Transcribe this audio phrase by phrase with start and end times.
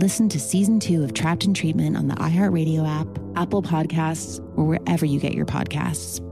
[0.00, 4.64] Listen to season two of Trapped in Treatment on the iHeartRadio app, Apple Podcasts, or
[4.64, 6.26] wherever you get your podcasts.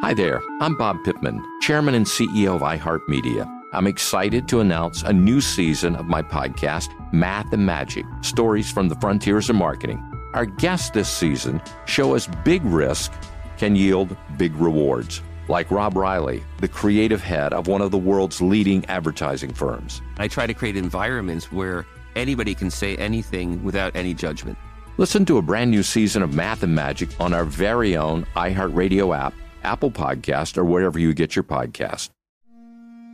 [0.00, 3.46] Hi there, I'm Bob Pittman, Chairman and CEO of iHeartMedia.
[3.74, 8.88] I'm excited to announce a new season of my podcast, Math and Magic Stories from
[8.88, 10.02] the Frontiers of Marketing.
[10.32, 13.12] Our guests this season show us big risk
[13.58, 18.40] can yield big rewards like Rob Reilly, the creative head of one of the world's
[18.40, 20.02] leading advertising firms.
[20.18, 24.58] I try to create environments where anybody can say anything without any judgment.
[24.98, 29.16] Listen to a brand new season of Math and Magic on our very own iHeartRadio
[29.16, 29.32] app,
[29.62, 32.10] Apple Podcast, or wherever you get your podcast.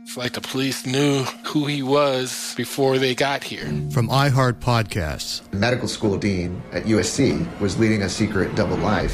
[0.03, 3.65] It's like the police knew who he was before they got here.
[3.91, 9.13] From iHeart Podcasts, medical school dean at USC was leading a secret double life.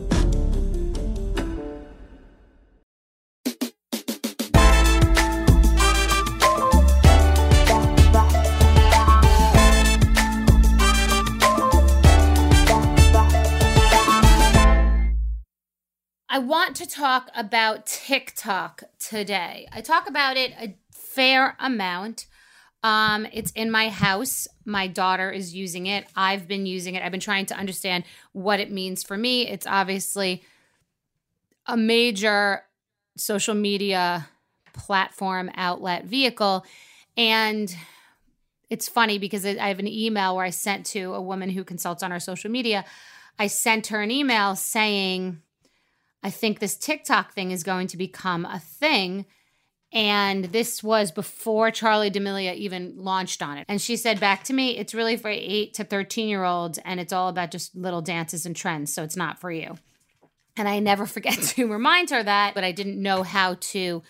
[16.33, 19.67] I want to talk about TikTok today.
[19.73, 22.25] I talk about it a fair amount
[22.83, 24.47] um, it's in my house.
[24.65, 26.05] My daughter is using it.
[26.15, 27.03] I've been using it.
[27.03, 29.47] I've been trying to understand what it means for me.
[29.47, 30.43] It's obviously
[31.67, 32.63] a major
[33.17, 34.27] social media
[34.73, 36.65] platform outlet vehicle.
[37.15, 37.75] And
[38.69, 42.01] it's funny because I have an email where I sent to a woman who consults
[42.01, 42.85] on our social media.
[43.37, 45.41] I sent her an email saying,
[46.23, 49.25] I think this TikTok thing is going to become a thing
[49.93, 53.65] and this was before Charli D'Amelio even launched on it.
[53.67, 56.99] And she said back to me, it's really for 8 to 13 year olds and
[56.99, 58.93] it's all about just little dances and trends.
[58.93, 59.77] So it's not for you.
[60.55, 64.01] And I never forget to remind her that, but I didn't know how to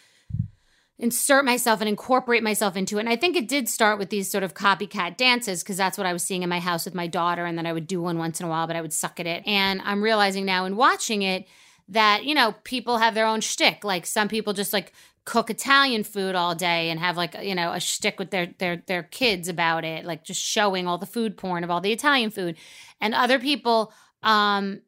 [1.00, 3.02] insert myself and incorporate myself into it.
[3.02, 6.06] And I think it did start with these sort of copycat dances because that's what
[6.06, 7.44] I was seeing in my house with my daughter.
[7.46, 9.26] And then I would do one once in a while, but I would suck at
[9.26, 9.42] it.
[9.48, 11.48] And I'm realizing now in watching it
[11.90, 13.84] that, you know, people have their own shtick.
[13.84, 14.94] Like some people just like
[15.26, 18.84] cook Italian food all day and have like you know a shtick with their their
[18.88, 22.32] their kids about it, like just showing all the food porn of all the Italian
[22.32, 22.58] food,
[23.00, 23.94] and other people
[24.24, 24.82] um,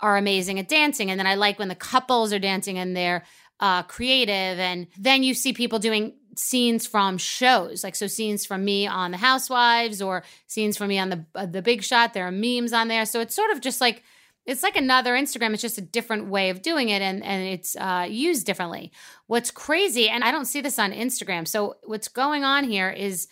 [0.00, 1.10] are amazing at dancing.
[1.10, 3.24] And then I like when the couples are dancing and they're
[3.60, 7.84] uh, creative, and then you see people doing scenes from shows.
[7.84, 11.46] Like so scenes from me on the housewives or scenes from me on the uh,
[11.46, 12.14] the big shot.
[12.14, 13.04] There are memes on there.
[13.04, 14.04] So it's sort of just like
[14.44, 15.52] it's like another Instagram.
[15.52, 18.92] It's just a different way of doing it and, and it's uh, used differently.
[19.26, 21.46] What's crazy, and I don't see this on Instagram.
[21.46, 23.28] So, what's going on here is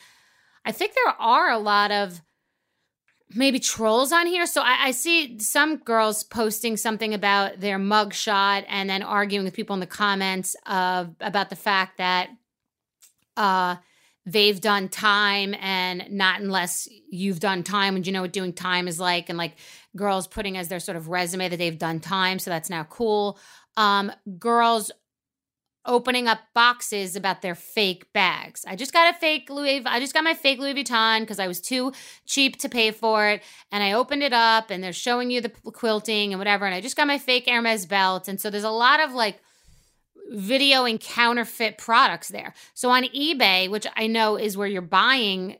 [0.65, 2.21] I think there are a lot of
[3.33, 4.47] maybe trolls on here.
[4.47, 9.55] So, I, I see some girls posting something about their mugshot and then arguing with
[9.55, 12.31] people in the comments of about the fact that
[13.37, 13.77] uh,
[14.31, 17.97] they've done time and not unless you've done time.
[17.97, 19.29] And you know what doing time is like?
[19.29, 19.57] And like
[19.97, 23.39] girls putting as their sort of resume that they've done time so that's now cool.
[23.77, 24.91] Um girls
[25.87, 28.65] opening up boxes about their fake bags.
[28.69, 31.49] I just got a fake Louis I just got my fake Louis Vuitton cuz I
[31.49, 31.93] was too
[32.27, 33.43] cheap to pay for it.
[33.73, 36.67] And I opened it up and they're showing you the quilting and whatever.
[36.67, 38.29] And I just got my fake Hermes belt.
[38.29, 39.43] And so there's a lot of like
[40.31, 42.55] videoing counterfeit products there.
[42.75, 45.57] So on eBay, which I know is where you're buying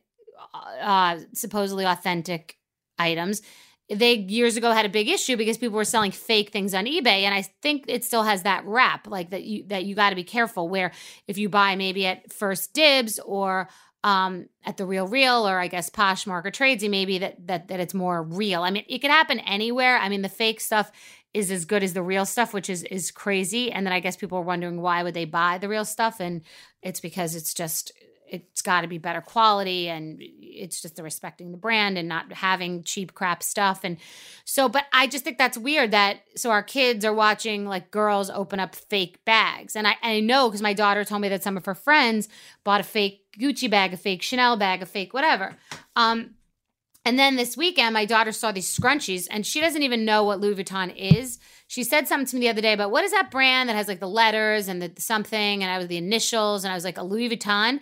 [0.55, 2.57] uh, supposedly authentic
[2.99, 3.43] items,
[3.91, 7.23] they years ago had a big issue because people were selling fake things on eBay
[7.23, 10.17] and I think it still has that rap like that you that you got to
[10.17, 10.93] be careful where
[11.27, 13.69] if you buy maybe at First Dibs or
[14.05, 17.81] um at the real real or I guess Poshmark or Tradesy maybe that that that
[17.81, 18.63] it's more real.
[18.63, 19.97] I mean, it could happen anywhere.
[19.97, 20.93] I mean, the fake stuff
[21.33, 23.71] is as good as the real stuff, which is is crazy.
[23.71, 26.21] And then I guess people are wondering why would they buy the real stuff?
[26.21, 26.43] And
[26.83, 27.93] it's because it's just
[28.31, 32.33] it's got to be better quality and it's just the respecting the brand and not
[32.33, 33.81] having cheap crap stuff.
[33.85, 33.97] And
[34.45, 38.31] so but i just think that's weird that so our kids are watching like girls
[38.31, 39.77] open up fake bags.
[39.77, 42.29] And i, I know because my daughter told me that some of her friends
[42.65, 45.57] bought a fake gucci bag a fake chanel bag a fake whatever.
[45.97, 46.35] Um
[47.05, 50.41] and then this weekend, my daughter saw these scrunchies, and she doesn't even know what
[50.41, 51.39] Louis Vuitton is.
[51.67, 53.89] She said something to me the other day about what is that brand that has
[53.89, 56.99] like the letters and the something, and I was the initials, and I was like
[56.99, 57.81] a Louis Vuitton.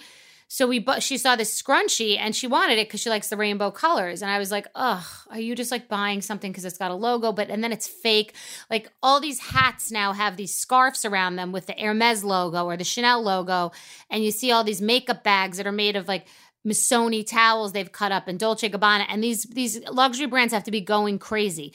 [0.51, 3.37] So we but she saw this scrunchie and she wanted it because she likes the
[3.37, 4.23] rainbow colors.
[4.23, 6.95] And I was like, ugh, are you just like buying something because it's got a
[6.95, 7.33] logo?
[7.33, 8.35] But and then it's fake.
[8.71, 12.79] Like all these hats now have these scarves around them with the Hermes logo or
[12.79, 13.73] the Chanel logo.
[14.09, 16.27] And you see all these makeup bags that are made of like
[16.67, 19.07] Missoni towels they've cut up and Dolce Gabbana.
[19.09, 21.73] And these these luxury brands have to be going crazy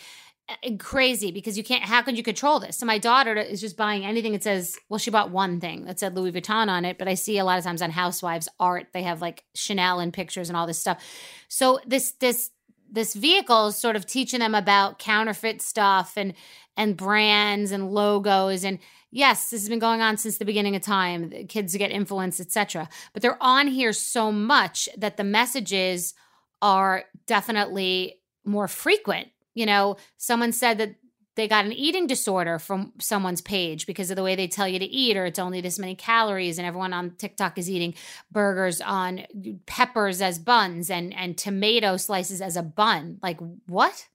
[0.64, 3.78] eh, crazy because you can't how could you control this so my daughter is just
[3.78, 6.98] buying anything that says well she bought one thing that said louis vuitton on it
[6.98, 10.12] but i see a lot of times on housewives art they have like chanel and
[10.12, 11.02] pictures and all this stuff
[11.48, 12.52] so this this
[12.94, 16.34] this vehicle is sort of teaching them about counterfeit stuff and
[16.76, 18.64] and brands and logos.
[18.64, 18.80] And
[19.12, 22.90] yes this has been going on since the beginning of time kids get influenced etc
[23.14, 26.16] but they're on here so much that the messages
[26.64, 29.28] are definitely more frequent.
[29.54, 30.96] You know, someone said that
[31.36, 34.78] they got an eating disorder from someone's page because of the way they tell you
[34.78, 37.96] to eat or it's only this many calories and everyone on TikTok is eating
[38.32, 39.26] burgers on
[39.66, 43.18] peppers as buns and and tomato slices as a bun.
[43.24, 44.08] Like what?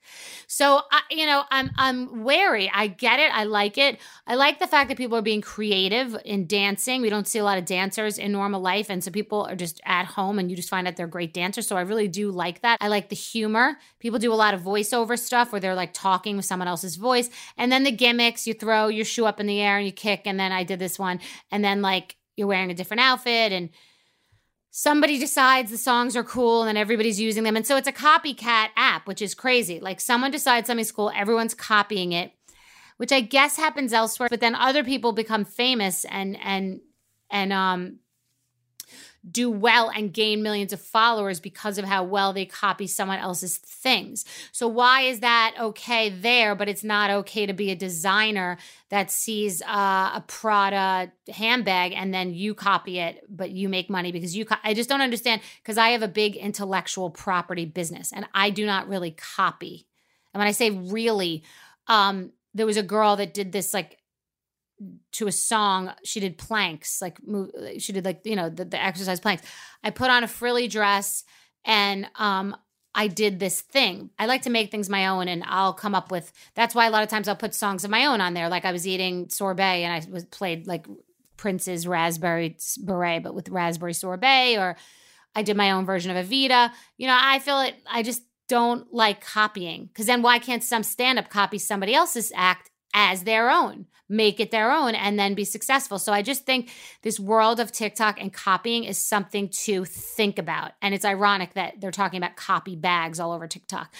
[0.46, 2.70] So I, you know I'm I'm wary.
[2.72, 3.32] I get it.
[3.34, 3.98] I like it.
[4.26, 7.02] I like the fact that people are being creative in dancing.
[7.02, 9.80] We don't see a lot of dancers in normal life and so people are just
[9.84, 11.66] at home and you just find out they're great dancers.
[11.66, 12.78] So I really do like that.
[12.80, 13.76] I like the humor.
[13.98, 17.07] People do a lot of voiceover stuff where they're like talking with someone else's voice
[17.08, 17.30] voice.
[17.56, 20.22] And then the gimmicks, you throw your shoe up in the air and you kick.
[20.26, 21.20] And then I did this one.
[21.50, 23.70] And then like you're wearing a different outfit and
[24.70, 27.56] somebody decides the songs are cool and then everybody's using them.
[27.56, 29.80] And so it's a copycat app, which is crazy.
[29.80, 32.32] Like someone decides something's cool, everyone's copying it,
[32.98, 36.80] which I guess happens elsewhere, but then other people become famous and and
[37.30, 37.98] and um
[39.30, 43.58] do well and gain millions of followers because of how well they copy someone else's
[43.58, 44.24] things.
[44.52, 48.58] So, why is that okay there, but it's not okay to be a designer
[48.90, 54.12] that sees uh, a Prada handbag and then you copy it, but you make money
[54.12, 58.12] because you, co- I just don't understand because I have a big intellectual property business
[58.12, 59.86] and I do not really copy.
[60.32, 61.44] And when I say really,
[61.86, 63.97] um, there was a girl that did this like
[65.12, 68.82] to a song she did planks like move, she did like you know the, the
[68.82, 69.42] exercise planks
[69.82, 71.24] i put on a frilly dress
[71.64, 72.56] and um
[72.94, 74.10] I did this thing.
[74.18, 76.90] I like to make things my own and I'll come up with that's why a
[76.90, 78.48] lot of times I'll put songs of my own on there.
[78.48, 80.86] Like I was eating sorbet and I was played like
[81.36, 84.76] Prince's raspberry beret, but with raspberry sorbet, or
[85.34, 86.72] I did my own version of Evita.
[86.96, 89.86] You know, I feel it I just don't like copying.
[89.86, 94.50] Because then why can't some stand-up copy somebody else's act as their own, make it
[94.50, 96.00] their own, and then be successful.
[96.00, 96.70] So I just think
[97.02, 100.72] this world of TikTok and copying is something to think about.
[100.82, 103.94] And it's ironic that they're talking about copy bags all over TikTok.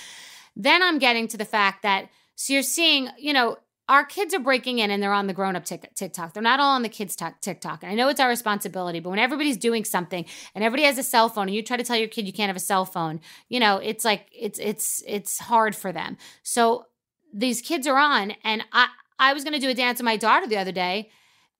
[0.57, 4.40] Then I'm getting to the fact that, so you're seeing, you know, our kids are
[4.40, 6.35] breaking in and they're on the grown up TikTok.
[6.35, 7.85] They're not all on the kids' TikTok.
[7.85, 10.26] And I know it's our responsibility, but when everybody's doing something
[10.57, 12.49] and everybody has a cell phone and you try to tell your kid you can't
[12.49, 16.19] have a cell phone, you know, it's like it's it's it's hard for them.
[16.43, 16.88] So
[17.32, 20.47] these kids are on and I I was gonna do a dance with my daughter
[20.47, 21.11] the other day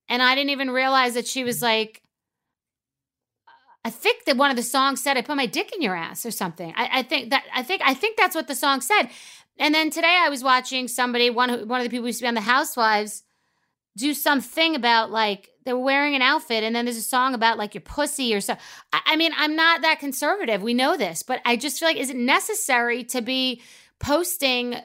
[0.09, 2.03] and I didn't even realize that she was like
[3.85, 6.27] I think that one of the songs said I put my dick in your ass
[6.27, 6.75] or something.
[6.77, 9.09] I, I think that I think I think that's what the song said.
[9.59, 12.25] And then today I was watching somebody, one one of the people who used to
[12.25, 13.25] be on the Housewives,
[13.97, 17.59] do something about like they were wearing an outfit and then there's a song about
[17.59, 18.57] like your pussy or so.
[18.93, 20.63] I, I mean, I'm not that conservative.
[20.63, 23.63] We know this, but I just feel like is it necessary to be
[24.01, 24.77] posting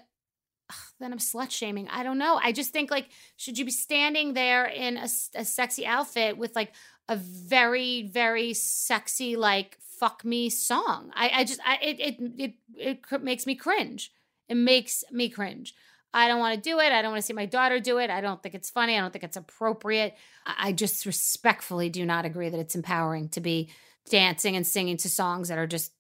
[1.00, 1.88] then I'm slut shaming.
[1.90, 2.40] I don't know.
[2.42, 6.56] I just think like, should you be standing there in a, a sexy outfit with
[6.56, 6.74] like
[7.10, 11.12] a very, very sexy, like, fuck me song?
[11.16, 14.12] I, I just, I, it, it, it, it makes me cringe.
[14.50, 15.74] It makes me cringe.
[16.14, 16.92] I don't want to do it.
[16.92, 18.10] I don't want to see my daughter do it.
[18.10, 18.96] I don't think it's funny.
[18.96, 20.16] I don't think it's appropriate.
[20.46, 23.72] I just respectfully do not agree that it's empowering to be
[24.10, 25.92] dancing and singing to songs that are just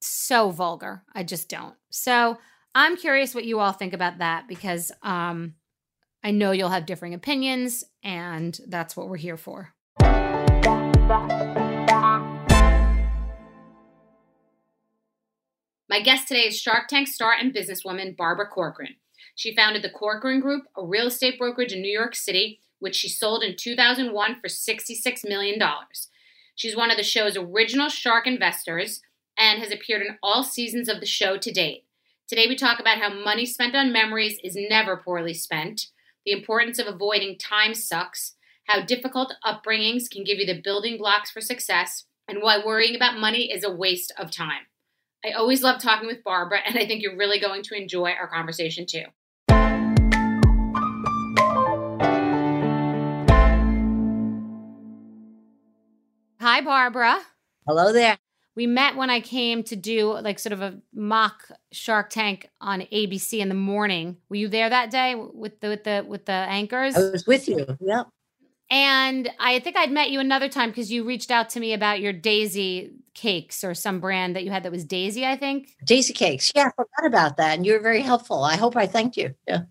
[0.00, 1.02] so vulgar.
[1.14, 1.74] I just don't.
[1.90, 2.38] So
[2.78, 5.54] I'm curious what you all think about that because um,
[6.22, 9.74] I know you'll have differing opinions, and that's what we're here for.
[15.90, 18.94] My guest today is Shark Tank star and businesswoman Barbara Corcoran.
[19.34, 23.08] She founded the Corcoran Group, a real estate brokerage in New York City, which she
[23.08, 25.60] sold in 2001 for $66 million.
[26.54, 29.00] She's one of the show's original shark investors
[29.36, 31.86] and has appeared in all seasons of the show to date.
[32.28, 35.86] Today, we talk about how money spent on memories is never poorly spent,
[36.26, 41.30] the importance of avoiding time sucks, how difficult upbringings can give you the building blocks
[41.30, 44.66] for success, and why worrying about money is a waste of time.
[45.24, 48.28] I always love talking with Barbara, and I think you're really going to enjoy our
[48.28, 49.04] conversation too.
[56.42, 57.20] Hi, Barbara.
[57.66, 58.18] Hello there.
[58.58, 62.80] We met when I came to do like sort of a mock Shark Tank on
[62.80, 64.16] ABC in the morning.
[64.28, 66.96] Were you there that day with the with the with the anchors?
[66.96, 67.64] I was with you.
[67.78, 68.08] Yep.
[68.68, 72.00] And I think I'd met you another time because you reached out to me about
[72.00, 75.68] your Daisy cakes or some brand that you had that was Daisy, I think.
[75.84, 76.50] Daisy cakes.
[76.52, 77.56] Yeah, I forgot about that.
[77.56, 78.42] And you were very helpful.
[78.42, 79.36] I hope I thanked you.
[79.46, 79.66] Yeah.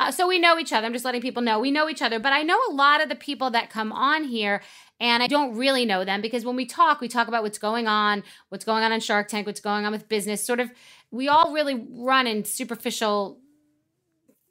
[0.00, 0.86] Uh, so we know each other.
[0.86, 2.18] I'm just letting people know we know each other.
[2.18, 4.62] But I know a lot of the people that come on here,
[5.00, 7.88] and I don't really know them because when we talk, we talk about what's going
[7.88, 10.44] on, what's going on in Shark Tank, what's going on with business.
[10.44, 10.70] Sort of,
[11.10, 13.40] we all really run in superficial,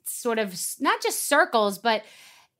[0.06, 2.03] sort of not just circles, but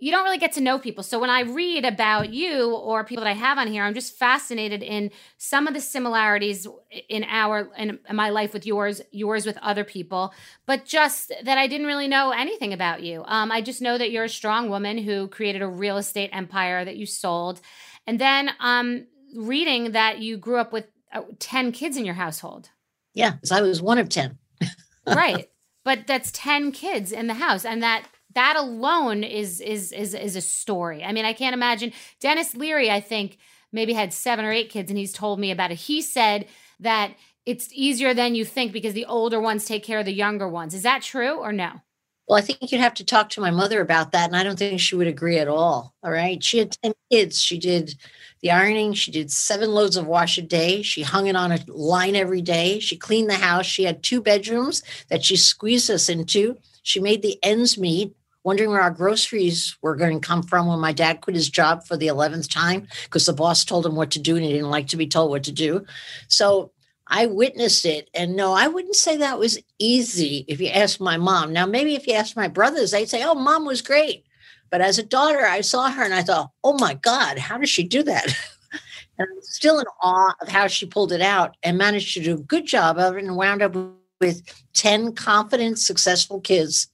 [0.01, 1.03] you don't really get to know people.
[1.03, 4.18] So when I read about you or people that I have on here, I'm just
[4.18, 6.65] fascinated in some of the similarities
[7.10, 10.34] in our in my life with yours, yours with other people,
[10.65, 13.24] but just that I didn't really know anything about you.
[13.25, 16.86] Um, I just know that you're a strong woman who created a real estate empire
[16.86, 17.60] that you sold,
[18.08, 22.70] and then um, reading that you grew up with uh, ten kids in your household.
[23.13, 24.38] Yeah, because I was one of ten.
[25.08, 25.50] right,
[25.84, 30.36] but that's ten kids in the house, and that that alone is is is is
[30.36, 31.03] a story.
[31.03, 33.38] I mean, I can't imagine Denis Leary, I think,
[33.71, 35.75] maybe had seven or eight kids, and he's told me about it.
[35.75, 36.45] He said
[36.79, 40.48] that it's easier than you think because the older ones take care of the younger
[40.48, 40.74] ones.
[40.74, 41.81] Is that true or no?
[42.27, 44.27] Well, I think you'd have to talk to my mother about that.
[44.27, 45.95] And I don't think she would agree at all.
[46.03, 46.43] All right.
[46.43, 47.41] She had 10 kids.
[47.41, 47.95] She did
[48.41, 48.93] the ironing.
[48.93, 50.83] She did seven loads of wash a day.
[50.83, 52.79] She hung it on a line every day.
[52.79, 53.65] She cleaned the house.
[53.65, 56.55] She had two bedrooms that she squeezed us into.
[56.83, 60.79] She made the ends meet wondering where our groceries were going to come from when
[60.79, 64.12] my dad quit his job for the 11th time because the boss told him what
[64.12, 65.86] to do and he didn't like to be told what to do.
[66.27, 66.72] So
[67.08, 68.10] I witnessed it.
[68.13, 71.51] And no, I wouldn't say that was easy if you ask my mom.
[71.51, 74.25] Now, maybe if you ask my brothers, they'd say, oh, mom was great.
[74.69, 77.69] But as a daughter, I saw her and I thought, oh my God, how does
[77.69, 78.25] she do that?
[79.17, 82.36] and I'm still in awe of how she pulled it out and managed to do
[82.36, 83.75] a good job of it and wound up
[84.22, 84.43] with
[84.74, 86.88] 10 confident, successful kids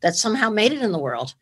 [0.00, 1.34] that somehow made it in the world.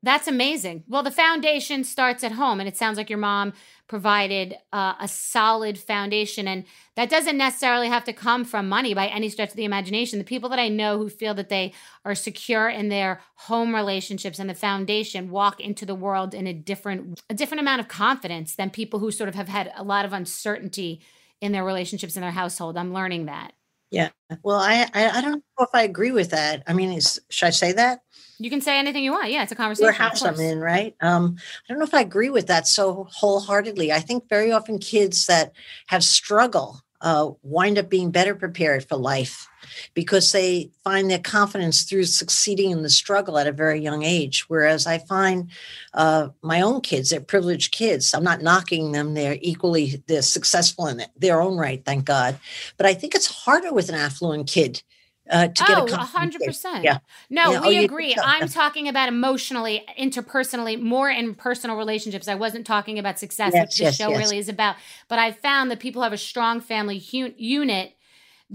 [0.00, 0.84] That's amazing.
[0.86, 3.52] Well, the foundation starts at home, and it sounds like your mom
[3.88, 6.46] provided uh, a solid foundation.
[6.46, 6.64] And
[6.94, 10.20] that doesn't necessarily have to come from money by any stretch of the imagination.
[10.20, 11.72] The people that I know who feel that they
[12.04, 16.52] are secure in their home relationships and the foundation walk into the world in a
[16.52, 20.04] different, a different amount of confidence than people who sort of have had a lot
[20.04, 21.00] of uncertainty
[21.40, 22.76] in their relationships in their household.
[22.76, 23.52] I'm learning that.
[23.90, 24.10] Yeah.
[24.42, 26.62] Well, I, I, I don't know if I agree with that.
[26.66, 28.00] I mean, is, should I say that?
[28.38, 29.30] You can say anything you want.
[29.30, 29.84] Yeah, it's a conversation.
[29.84, 30.94] Your house I'm in, right?
[31.00, 33.90] Um, I don't know if I agree with that so wholeheartedly.
[33.90, 35.52] I think very often kids that
[35.86, 39.48] have struggle uh, wind up being better prepared for life
[39.94, 44.44] because they find their confidence through succeeding in the struggle at a very young age.
[44.48, 45.50] Whereas I find
[45.94, 48.14] uh, my own kids, they're privileged kids.
[48.14, 52.38] I'm not knocking them; they're equally they're successful in their own right, thank God.
[52.76, 54.82] But I think it's harder with an affluent kid
[55.30, 56.84] uh, to oh, get a hundred percent.
[56.84, 56.98] Yeah.
[57.30, 57.60] No, yeah.
[57.60, 58.16] we oh, agree.
[58.22, 62.28] I'm talking about emotionally, interpersonally, more in personal relationships.
[62.28, 64.18] I wasn't talking about success, yes, which yes, show yes.
[64.18, 64.76] really is about.
[65.08, 67.94] But I found that people who have a strong family hu- unit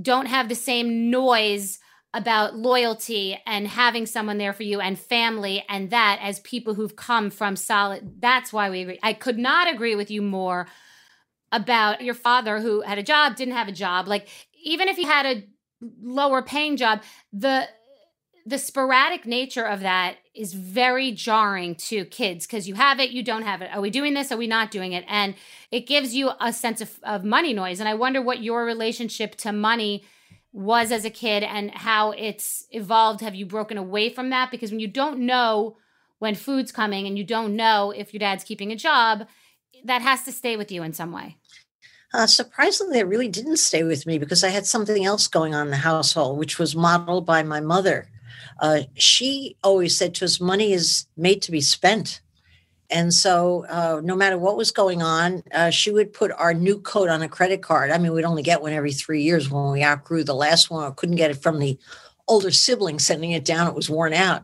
[0.02, 1.80] don't have the same noise
[2.14, 6.96] about loyalty and having someone there for you and family and that as people who've
[6.96, 10.68] come from solid that's why we agree i could not agree with you more
[11.52, 14.28] about your father who had a job didn't have a job like
[14.64, 15.44] even if he had a
[16.02, 17.68] lower paying job the
[18.46, 23.24] the sporadic nature of that is very jarring to kids because you have it you
[23.24, 23.70] don't have it.
[23.74, 24.32] Are we doing this?
[24.32, 25.06] Are we not doing it?
[25.08, 25.36] And
[25.72, 27.80] it gives you a sense of, of money noise.
[27.80, 30.04] And i wonder what your relationship to money
[30.52, 33.22] was as a kid and how it's evolved.
[33.22, 34.52] Have you broken away from that?
[34.52, 35.78] Because when you don't know
[36.20, 39.28] when food's coming and you don't know if your dad's keeping a job
[39.84, 41.38] that has to stay with you in some way
[42.14, 45.68] Uh, surprisingly, it really didn't stay with me because I had something else going on
[45.68, 48.08] in the household, which was modeled by my mother.
[48.60, 52.22] Uh, she always said to us, money is made to be spent.
[52.92, 56.78] And so, uh, no matter what was going on, uh, she would put our new
[56.80, 57.90] coat on a credit card.
[57.90, 60.84] I mean, we'd only get one every three years when we outgrew the last one
[60.84, 61.80] or couldn't get it from the
[62.28, 63.68] older sibling sending it down.
[63.68, 64.44] It was worn out.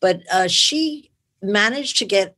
[0.00, 1.10] But uh, she
[1.42, 2.36] managed to get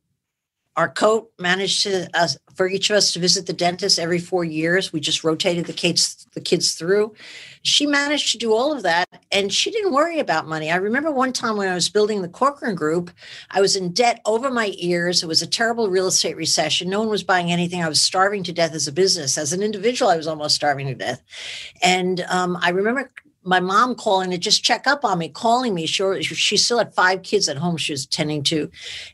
[0.76, 4.45] our coat managed to uh, for each of us to visit the dentist every four
[4.45, 4.93] years.
[4.93, 7.14] We just rotated the kids the kids through.
[7.62, 10.71] She managed to do all of that, and she didn't worry about money.
[10.71, 13.11] I remember one time when I was building the Corcoran Group,
[13.50, 15.23] I was in debt over my ears.
[15.23, 16.88] It was a terrible real estate recession.
[16.88, 17.83] No one was buying anything.
[17.83, 19.37] I was starving to death as a business.
[19.37, 21.23] As an individual, I was almost starving to death.
[21.83, 23.11] And um, I remember
[23.44, 25.87] my mom calling to just check up on me, calling me.
[25.87, 28.70] She, she still had five kids at home she was tending to.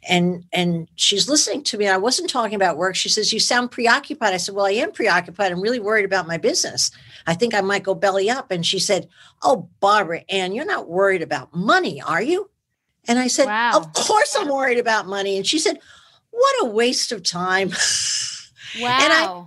[0.09, 1.89] And and she's listening to me.
[1.89, 2.97] I wasn't talking about work.
[2.97, 4.35] She says, You sound preoccupied.
[4.35, 5.53] I said, Well, I am preoccupied.
[5.53, 6.91] I'm really worried about my business.
[7.27, 8.51] I think I might go belly up.
[8.51, 9.09] And she said,
[9.43, 12.51] Oh, Barbara Ann, you're not worried about money, are you?
[13.07, 13.73] And I said, wow.
[13.75, 15.39] Of course I'm worried about money.
[15.39, 15.79] And she said,
[16.31, 17.71] What a waste of time.
[18.81, 18.99] Wow.
[19.01, 19.47] and I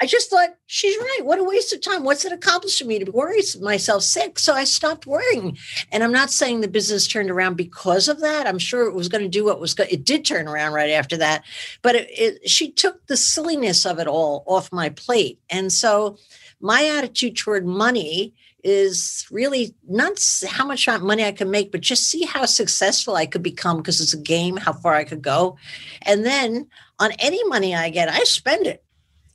[0.00, 1.20] I just thought she's right.
[1.24, 2.04] What a waste of time.
[2.04, 4.38] What's it accomplish for me to worry myself sick?
[4.38, 5.58] So I stopped worrying.
[5.90, 8.46] And I'm not saying the business turned around because of that.
[8.46, 9.88] I'm sure it was going to do what was good.
[9.90, 11.42] It did turn around right after that.
[11.82, 15.40] But it, it, she took the silliness of it all off my plate.
[15.50, 16.16] And so
[16.60, 22.08] my attitude toward money is really not how much money I can make, but just
[22.08, 25.56] see how successful I could become because it's a game, how far I could go.
[26.02, 26.68] And then
[27.00, 28.84] on any money I get, I spend it.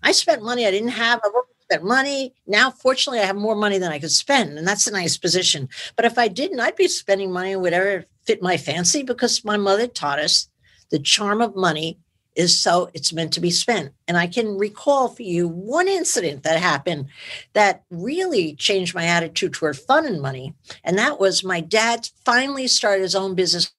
[0.04, 1.22] I spent money I didn't have.
[1.24, 1.30] I
[1.62, 2.34] spent money.
[2.46, 5.70] Now, fortunately, I have more money than I could spend, and that's a nice position.
[5.96, 9.58] But if I didn't, I'd be spending money on whatever fit my fancy because my
[9.58, 10.50] mother taught us
[10.92, 11.98] the charm of money
[12.36, 13.94] is so it's meant to be spent.
[14.08, 17.08] And I can recall for you one incident that happened
[17.54, 20.56] that really changed my attitude toward fun and money.
[20.84, 23.72] And that was my dad finally started his own business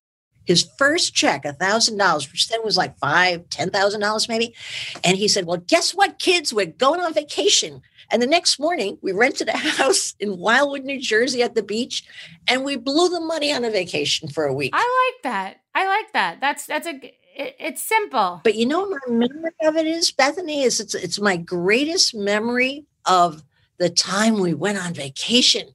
[0.45, 4.55] his first check, a thousand dollars, which then was like five, ten thousand dollars maybe.
[5.03, 6.53] And he said, Well, guess what, kids?
[6.53, 7.83] We're going on vacation.
[8.11, 12.05] And the next morning, we rented a house in Wildwood, New Jersey at the beach,
[12.47, 14.73] and we blew the money on a vacation for a week.
[14.75, 15.61] I like that.
[15.75, 16.41] I like that.
[16.41, 16.95] That's that's a
[17.37, 18.41] it, it's simple.
[18.45, 22.85] But you know, my memory of it is Bethenny is it's it's my greatest memory
[23.07, 23.43] of
[23.79, 25.69] the time we went on vacation.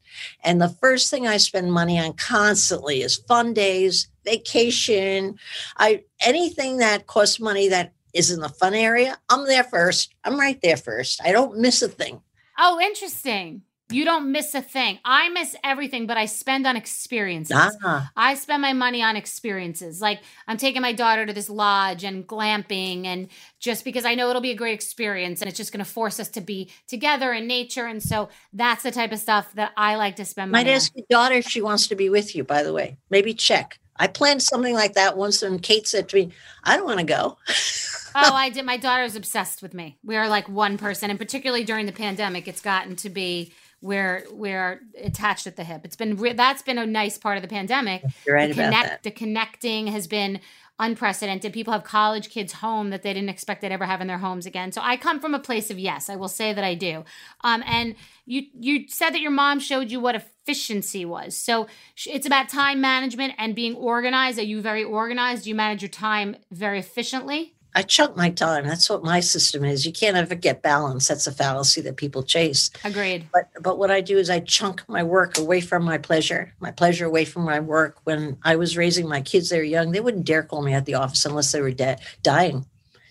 [0.44, 5.38] And the first thing I spend money on constantly is fun days, vacation,
[5.78, 10.14] I anything that costs money that is in the fun area, I'm there first.
[10.24, 11.22] I'm right there first.
[11.24, 12.22] I don't miss a thing.
[12.58, 13.64] Oh, interesting.
[13.92, 15.00] You don't miss a thing.
[15.04, 17.58] I miss everything, but I spend on experiences.
[17.84, 18.12] Ah.
[18.16, 20.00] I spend my money on experiences.
[20.00, 24.30] Like I'm taking my daughter to this lodge and glamping, and just because I know
[24.30, 27.34] it'll be a great experience and it's just going to force us to be together
[27.34, 27.88] in nature.
[27.88, 30.74] And so that's the type of stuff that I like to spend Might money on.
[30.74, 32.98] Might ask your daughter if she wants to be with you, by the way.
[33.10, 33.80] Maybe check.
[34.00, 36.32] I planned something like that once, and Kate said to me,
[36.64, 37.38] I don't want to go.
[38.16, 38.66] oh, I did.
[38.66, 39.98] My daughter's obsessed with me.
[40.04, 44.26] We are like one person, and particularly during the pandemic, it's gotten to be we're
[44.32, 45.82] we're attached at the hip.
[45.86, 48.04] It's been re- that's been a nice part of the pandemic.
[48.26, 49.04] You're right the connect, about that.
[49.04, 50.40] The connecting has been
[50.80, 51.52] unprecedented.
[51.54, 54.46] People have college kids home that they didn't expect they'd ever have in their homes
[54.46, 54.72] again.
[54.72, 57.04] So I come from a place of yes, I will say that I do.
[57.42, 61.36] Um, and you you said that your mom showed you what efficiency was.
[61.38, 61.68] So
[62.06, 64.40] it's about time management and being organized.
[64.40, 65.44] Are you very organized?
[65.44, 67.56] Do you manage your time very efficiently?
[67.76, 68.68] I chunk my time.
[68.68, 69.86] That's what my system is.
[69.86, 71.08] You can't ever get balance.
[71.08, 72.72] That's a fallacy that people chase.
[72.84, 73.28] Agreed.
[73.32, 76.72] But but what I do is I chunk my work away from my pleasure, my
[76.72, 78.00] pleasure away from my work.
[78.06, 79.92] When I was raising my kids, they were young.
[79.92, 82.66] They wouldn't dare call me at the office unless they were de- dying.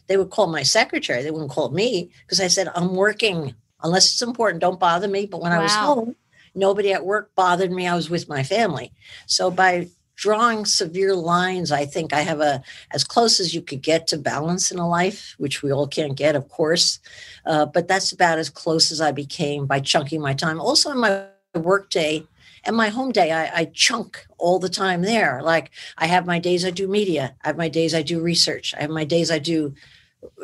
[0.08, 1.22] They would call my secretary.
[1.22, 3.54] They wouldn't call me because I said I'm working.
[3.82, 5.26] Unless it's important, don't bother me.
[5.26, 5.60] But when wow.
[5.60, 6.16] I was home,
[6.54, 7.86] nobody at work bothered me.
[7.86, 8.92] I was with my family.
[9.26, 13.80] So by drawing severe lines i think i have a as close as you could
[13.80, 16.98] get to balance in a life which we all can't get of course
[17.46, 20.60] uh, but that's about as close as i became by chunking my time.
[20.60, 22.24] Also in my work day
[22.64, 25.40] and my home day I, I chunk all the time there.
[25.42, 28.74] Like i have my days i do media i have my days i do research
[28.76, 29.74] i have my days i do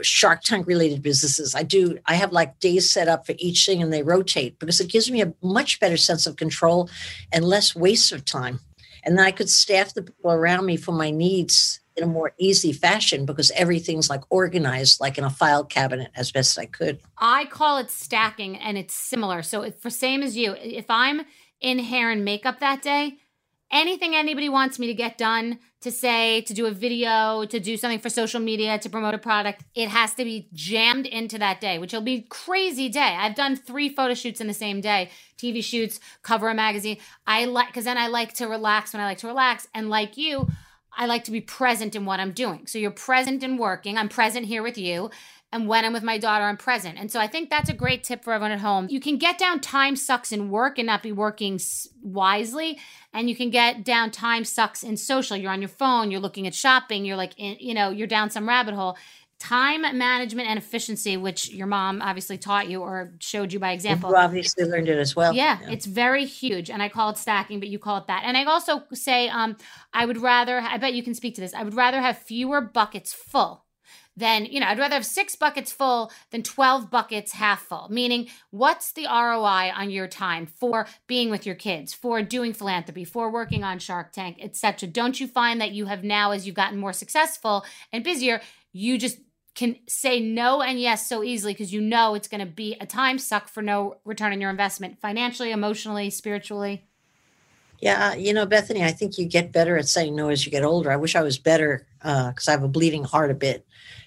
[0.02, 1.52] shark tank related businesses.
[1.56, 4.80] I do i have like days set up for each thing and they rotate because
[4.80, 6.88] it gives me a much better sense of control
[7.32, 8.60] and less waste of time
[9.04, 12.32] and then I could staff the people around me for my needs in a more
[12.38, 16.98] easy fashion because everything's like organized like in a file cabinet as best I could.
[17.18, 19.42] I call it stacking and it's similar.
[19.42, 21.22] So for same as you, if I'm
[21.60, 23.18] in hair and makeup that day,
[23.70, 27.76] anything anybody wants me to get done to say, to do a video, to do
[27.76, 31.60] something for social media, to promote a product, it has to be jammed into that
[31.60, 33.16] day, which will be crazy day.
[33.20, 36.96] I've done three photo shoots in the same day, TV shoots, cover a magazine.
[37.26, 39.68] I like because then I like to relax when I like to relax.
[39.74, 40.48] And like you,
[40.96, 42.66] I like to be present in what I'm doing.
[42.66, 43.98] So you're present in working.
[43.98, 45.10] I'm present here with you.
[45.54, 46.98] And when I'm with my daughter, I'm present.
[46.98, 48.88] And so I think that's a great tip for everyone at home.
[48.90, 51.60] You can get down time sucks in work and not be working
[52.02, 52.80] wisely.
[53.12, 55.36] And you can get down time sucks in social.
[55.36, 58.30] You're on your phone, you're looking at shopping, you're like, in, you know, you're down
[58.30, 58.98] some rabbit hole.
[59.38, 64.10] Time management and efficiency, which your mom obviously taught you or showed you by example.
[64.10, 65.34] You obviously learned it as well.
[65.34, 66.68] Yeah, yeah, it's very huge.
[66.68, 68.22] And I call it stacking, but you call it that.
[68.24, 69.56] And I also say, um,
[69.92, 72.60] I would rather, I bet you can speak to this, I would rather have fewer
[72.60, 73.63] buckets full
[74.16, 77.88] then, you know, I'd rather have six buckets full than 12 buckets half full.
[77.90, 83.04] Meaning, what's the ROI on your time for being with your kids, for doing philanthropy,
[83.04, 84.88] for working on Shark Tank, etc.
[84.88, 88.40] Don't you find that you have now, as you've gotten more successful and busier,
[88.72, 89.18] you just
[89.54, 92.86] can say no and yes so easily because you know it's going to be a
[92.86, 96.88] time suck for no return on your investment financially, emotionally, spiritually?
[97.80, 100.64] Yeah, you know, Bethenny, I think you get better at saying no as you get
[100.64, 100.90] older.
[100.90, 103.66] I wish I was better because uh, I have a bleeding heart a bit.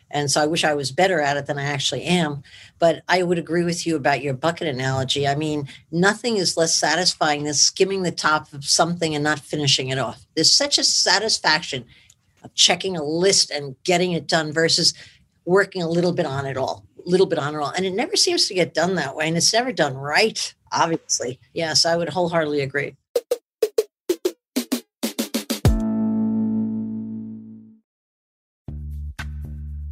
[0.10, 2.44] And so I wish I was better at it than I actually am.
[2.80, 5.28] But I would agree with you about your bucket analogy.
[5.28, 9.90] I mean, nothing is less satisfying than skimming the top of something and not finishing
[9.90, 10.26] it off.
[10.36, 11.86] There's such a satisfaction
[12.44, 14.94] of checking a list and getting it done versus
[15.46, 17.74] working a little bit on it all, a little bit on it all.
[17.76, 19.28] And it never seems to get done that way.
[19.28, 21.40] And it's never done right, obviously.
[21.54, 22.96] Yes, I would wholeheartedly agree.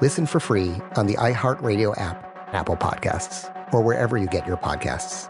[0.00, 5.28] Listen for free on the iHeartRadio app, Apple Podcasts, or wherever you get your podcasts.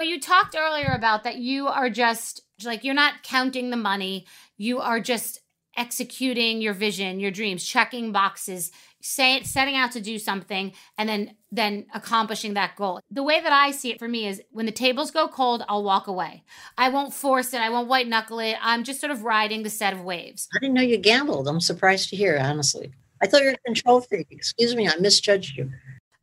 [0.00, 4.80] You talked earlier about that you are just like you're not counting the money, you
[4.80, 5.40] are just
[5.76, 11.08] executing your vision, your dreams, checking boxes, say, it setting out to do something and
[11.08, 13.00] then then accomplishing that goal.
[13.10, 15.82] The way that I see it for me is when the tables go cold, I'll
[15.82, 16.44] walk away.
[16.76, 18.56] I won't force it, I won't white knuckle it.
[18.60, 20.48] I'm just sort of riding the set of waves.
[20.54, 21.48] I didn't know you gambled.
[21.48, 22.92] I'm surprised to hear, honestly.
[23.22, 24.28] I thought you were a control freak.
[24.30, 25.70] Excuse me, I misjudged you.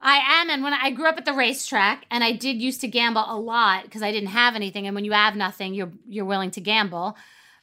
[0.01, 2.87] I am, and when I grew up at the racetrack, and I did used to
[2.87, 4.85] gamble a lot because I didn't have anything.
[4.85, 7.17] And when you have nothing, you're you're willing to gamble.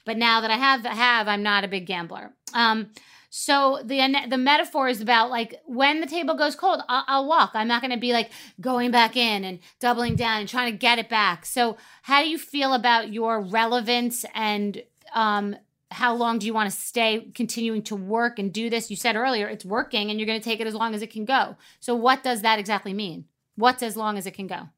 [0.05, 2.33] But now that I have have, I'm not a big gambler.
[2.53, 2.91] Um,
[3.35, 7.53] so the the metaphor is about like when the table goes cold, I'll, I'll walk.
[7.55, 10.77] I'm not going to be like going back in and doubling down and trying to
[10.77, 11.47] get it back.
[11.47, 14.83] So how do you feel about your relevance and
[15.15, 15.57] um,
[15.91, 18.91] how long do you want to stay continuing to work and do this?
[18.91, 21.11] You said earlier it's working and you're going to take it as long as it
[21.11, 21.57] can go.
[21.81, 23.25] So, what does that exactly mean?
[23.57, 24.69] What's as long as it can go?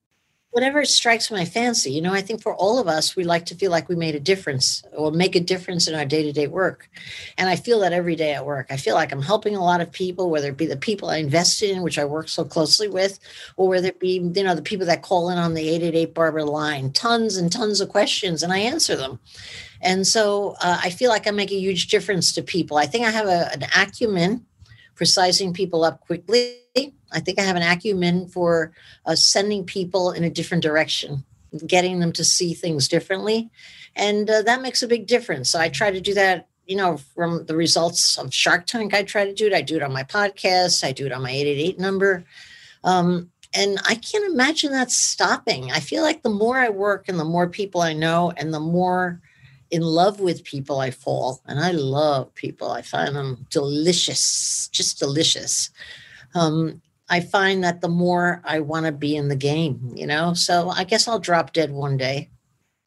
[0.55, 1.91] Whatever strikes my fancy.
[1.91, 4.15] You know, I think for all of us, we like to feel like we made
[4.15, 6.89] a difference or make a difference in our day to day work.
[7.37, 8.69] And I feel that every day at work.
[8.71, 11.17] I feel like I'm helping a lot of people, whether it be the people I
[11.17, 13.19] invested in, which I work so closely with,
[13.57, 16.45] or whether it be, you know, the people that call in on the 888 Barbara
[16.45, 19.19] line, tons and tons of questions, and I answer them.
[19.83, 22.77] And so uh, I feel like I make a huge difference to people.
[22.77, 24.47] I think I have a, an acumen
[24.95, 26.59] for sizing people up quickly.
[26.77, 28.73] I think I have an acumen for
[29.07, 31.25] uh, sending people in a different direction,
[31.67, 33.51] getting them to see things differently.
[33.95, 35.51] And uh, that makes a big difference.
[35.51, 38.95] So I try to do that, you know, from the results of Shark Tank.
[38.95, 39.53] I try to do it.
[39.53, 42.25] I do it on my podcast, I do it on my 888 number.
[42.83, 45.71] Um, and I can't imagine that stopping.
[45.71, 48.61] I feel like the more I work and the more people I know and the
[48.61, 49.21] more
[49.71, 51.41] in love with people I fall.
[51.47, 52.71] And I love people.
[52.71, 55.71] I find them delicious, just delicious.
[56.35, 60.35] Um, I find that the more I want to be in the game, you know?
[60.35, 62.31] So I guess I'll drop dead one day.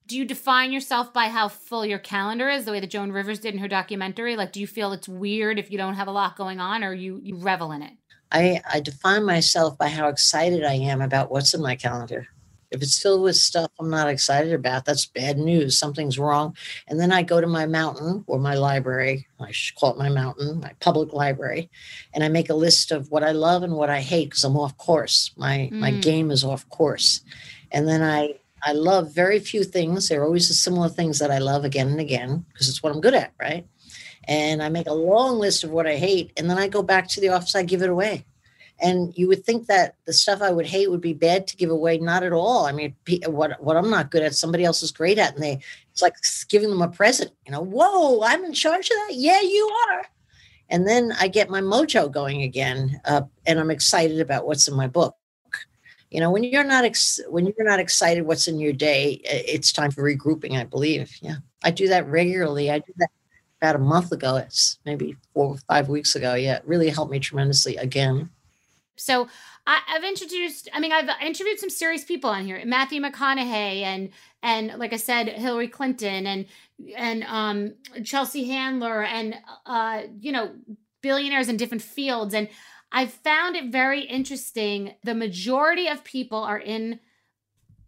[0.08, 3.40] Do you define yourself by how full your calendar is, the way that Joan Rivers
[3.40, 4.38] did in her documentary?
[4.38, 6.94] Like, do you feel it's weird if you don't have a lot going on or
[6.94, 7.94] you, you revel in it?
[8.32, 12.28] I, I define myself by how excited I am about what's in my calendar.
[12.72, 15.80] If it's filled with stuff I'm not excited about, that's bad news.
[15.80, 16.56] Something's wrong.
[16.88, 19.28] And then I go to my mountain or my library.
[19.40, 21.70] I should call it my mountain, my public library,
[22.14, 24.58] and I make a list of what I love and what I hate because I'm
[24.58, 25.32] off course.
[25.38, 25.80] My mm.
[25.80, 27.22] my game is off course.
[27.72, 30.10] And then I I love very few things.
[30.10, 32.92] There are always the similar things that I love again and again because it's what
[32.92, 33.66] I'm good at, right?
[34.26, 37.08] And I make a long list of what I hate, and then I go back
[37.10, 37.56] to the office.
[37.56, 38.26] I give it away.
[38.80, 41.72] And you would think that the stuff I would hate would be bad to give
[41.72, 41.98] away.
[41.98, 42.66] Not at all.
[42.66, 45.60] I mean, what what I'm not good at, somebody else is great at, and they
[45.92, 46.14] it's like
[46.50, 47.32] giving them a present.
[47.46, 49.16] You know, whoa, I'm in charge of that.
[49.16, 50.06] Yeah, you are.
[50.70, 54.76] And then I get my mojo going again, uh, and I'm excited about what's in
[54.76, 55.16] my book.
[56.12, 59.72] You know, when you're not ex- when you're not excited what's in your day, it's
[59.72, 60.58] time for regrouping.
[60.58, 61.18] I believe.
[61.22, 62.70] Yeah, I do that regularly.
[62.70, 63.10] I do that
[63.60, 64.36] about a month ago.
[64.36, 66.36] It's maybe four or five weeks ago.
[66.36, 68.30] Yeah, it really helped me tremendously again.
[68.98, 69.28] So
[69.66, 74.10] I, have introduced, I mean, I've interviewed some serious people on here, Matthew McConaughey and
[74.44, 76.46] and like I said, Hillary Clinton and
[76.96, 80.52] and um, Chelsea Handler and uh, you know
[81.02, 82.48] billionaires in different fields, and
[82.92, 84.94] I've found it very interesting.
[85.04, 87.00] The majority of people are in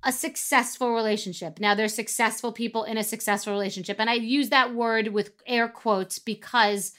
[0.04, 1.60] a successful relationship.
[1.60, 5.68] Now, they're successful people in a successful relationship, and I use that word with air
[5.68, 6.94] quotes because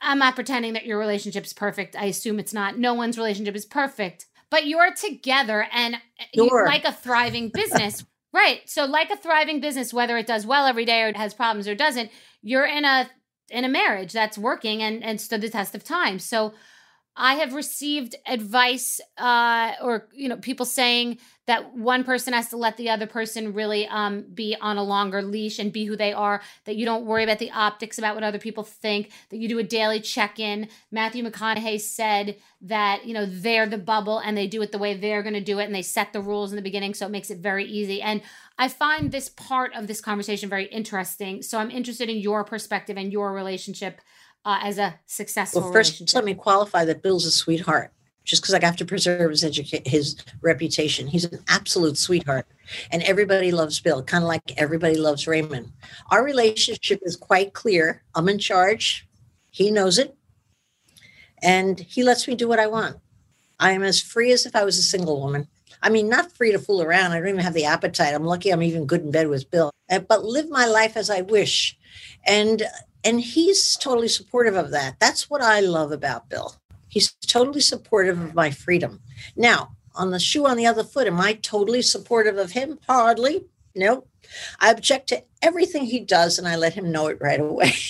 [0.00, 1.96] I'm not pretending that your relationship's perfect.
[1.96, 2.78] I assume it's not.
[2.78, 5.98] No one's relationship is perfect, but you're together and uh,
[6.34, 6.60] sure.
[6.60, 8.04] you, like a thriving business.
[8.32, 8.60] right.
[8.66, 11.66] So like a thriving business whether it does well every day or it has problems
[11.66, 12.10] or doesn't,
[12.42, 13.10] you're in a
[13.50, 16.18] in a marriage that's working and and stood the test of time.
[16.18, 16.54] So
[17.16, 22.56] I have received advice uh, or you know people saying that one person has to
[22.56, 26.12] let the other person really um, be on a longer leash and be who they
[26.12, 26.40] are.
[26.64, 29.10] That you don't worry about the optics about what other people think.
[29.28, 30.68] That you do a daily check in.
[30.90, 34.94] Matthew McConaughey said that you know they're the bubble and they do it the way
[34.94, 37.12] they're going to do it and they set the rules in the beginning, so it
[37.12, 38.00] makes it very easy.
[38.00, 38.22] And
[38.58, 41.42] I find this part of this conversation very interesting.
[41.42, 44.00] So I'm interested in your perspective and your relationship
[44.44, 47.92] uh, as a successful well, first, let me qualify that Bill's a sweetheart.
[48.24, 52.46] Just because I have to preserve his educa- his reputation, he's an absolute sweetheart,
[52.92, 55.72] and everybody loves Bill, kind of like everybody loves Raymond.
[56.12, 58.04] Our relationship is quite clear.
[58.14, 59.08] I'm in charge.
[59.50, 60.16] He knows it,
[61.42, 62.98] and he lets me do what I want.
[63.58, 65.48] I am as free as if I was a single woman.
[65.82, 67.10] I mean, not free to fool around.
[67.10, 68.14] I don't even have the appetite.
[68.14, 71.10] I'm lucky I'm even good in bed with Bill, uh, but live my life as
[71.10, 71.76] I wish.
[72.24, 72.62] And
[73.04, 74.98] and he's totally supportive of that.
[75.00, 76.54] That's what I love about Bill.
[76.88, 79.00] He's totally supportive of my freedom.
[79.36, 82.78] Now, on the shoe on the other foot, am I totally supportive of him?
[82.86, 83.46] Hardly.
[83.74, 84.04] No.
[84.60, 87.72] I object to everything he does and I let him know it right away.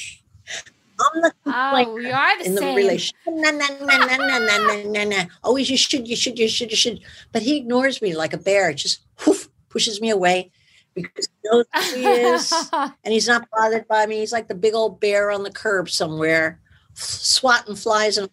[1.14, 2.68] I'm the oh, we are the in same.
[2.68, 3.16] the relationship.
[3.26, 5.24] Nah, nah, nah, nah, nah, nah, nah, nah.
[5.42, 7.00] Always you should, you should, you should, you should.
[7.32, 8.72] But he ignores me like a bear.
[8.72, 10.52] Just whoof, pushes me away
[10.94, 14.18] because he knows who he is and he's not bothered by me.
[14.18, 16.60] He's like the big old bear on the curb somewhere,
[16.94, 18.28] swatting flies and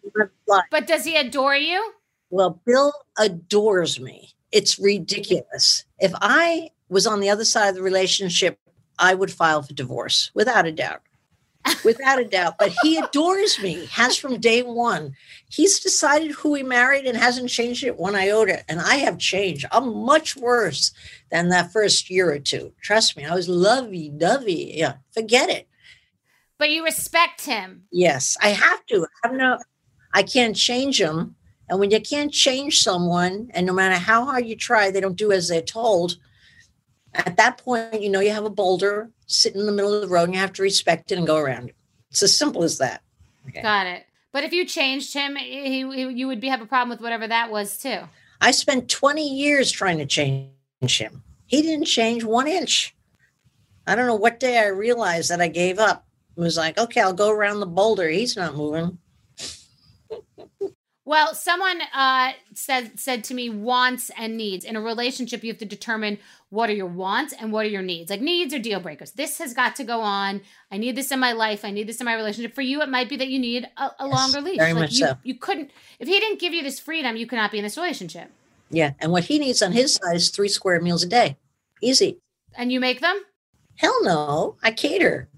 [0.46, 0.62] flies.
[0.70, 1.92] But does he adore you?
[2.30, 4.34] Well, Bill adores me.
[4.52, 5.84] It's ridiculous.
[5.98, 8.58] If I was on the other side of the relationship,
[8.98, 11.02] I would file for divorce without a doubt
[11.84, 12.56] without a doubt.
[12.58, 15.14] But he adores me, has from day one.
[15.48, 18.64] He's decided who he married and hasn't changed it one iota.
[18.68, 19.66] And I have changed.
[19.72, 20.92] I'm much worse
[21.30, 22.72] than that first year or two.
[22.80, 24.74] Trust me, I was lovey dovey.
[24.76, 25.68] Yeah, forget it.
[26.58, 27.84] But you respect him.
[27.90, 29.06] Yes, I have to.
[29.24, 29.58] I'm no,
[30.12, 31.36] I can't change him.
[31.68, 35.16] And when you can't change someone, and no matter how hard you try, they don't
[35.16, 36.16] do as they're told.
[37.14, 40.08] At that point, you know you have a boulder sitting in the middle of the
[40.08, 41.76] road and you have to respect it and go around it.
[42.10, 43.02] It's as simple as that.
[43.48, 43.62] Okay.
[43.62, 44.06] Got it.
[44.32, 47.26] But if you changed him, he, he, you would be have a problem with whatever
[47.26, 47.98] that was too.
[48.40, 51.22] I spent 20 years trying to change him.
[51.46, 52.94] He didn't change one inch.
[53.86, 56.06] I don't know what day I realized that I gave up.
[56.36, 58.08] It was like, okay, I'll go around the boulder.
[58.08, 58.98] He's not moving.
[61.10, 65.42] Well, someone uh, said said to me wants and needs in a relationship.
[65.42, 66.18] You have to determine
[66.50, 68.10] what are your wants and what are your needs.
[68.10, 69.10] Like needs are deal breakers.
[69.10, 70.40] This has got to go on.
[70.70, 71.64] I need this in my life.
[71.64, 72.54] I need this in my relationship.
[72.54, 74.58] For you, it might be that you need a, a yes, longer leash.
[74.58, 75.18] Very like much you, so.
[75.24, 77.16] You couldn't if he didn't give you this freedom.
[77.16, 78.30] You could not be in this relationship.
[78.70, 81.36] Yeah, and what he needs on his side is three square meals a day.
[81.82, 82.18] Easy.
[82.54, 83.20] And you make them?
[83.74, 85.28] Hell no, I cater.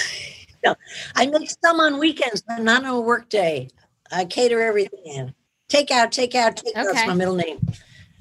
[0.64, 0.76] no,
[1.14, 3.68] I make some on weekends, but not on a work day.
[4.10, 5.34] I cater everything in.
[5.68, 6.86] Take out, take out, take out.
[6.92, 7.60] That's my middle name.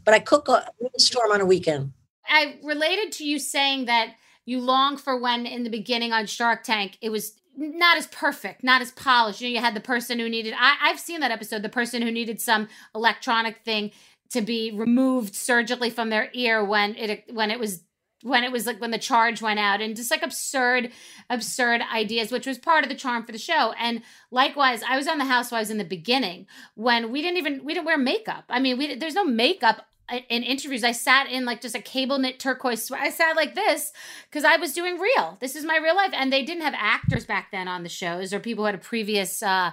[0.05, 1.93] But I cook a storm on a weekend.
[2.27, 6.63] I related to you saying that you long for when in the beginning on Shark
[6.63, 9.41] Tank it was not as perfect, not as polished.
[9.41, 10.53] You know, you had the person who needed.
[10.57, 11.61] I, I've seen that episode.
[11.61, 13.91] The person who needed some electronic thing
[14.29, 17.83] to be removed surgically from their ear when it when it was
[18.23, 20.91] when it was like when the charge went out and just like absurd
[21.29, 23.73] absurd ideas which was part of the charm for the show.
[23.79, 24.01] And
[24.31, 27.85] likewise i was on the housewives in the beginning when we didn't even we didn't
[27.85, 28.45] wear makeup.
[28.49, 30.83] I mean we there's no makeup in interviews.
[30.83, 33.93] I sat in like just a cable knit turquoise i sat like this
[34.29, 35.37] because i was doing real.
[35.39, 36.11] This is my real life.
[36.13, 38.79] And they didn't have actors back then on the shows or people who had a
[38.79, 39.71] previous uh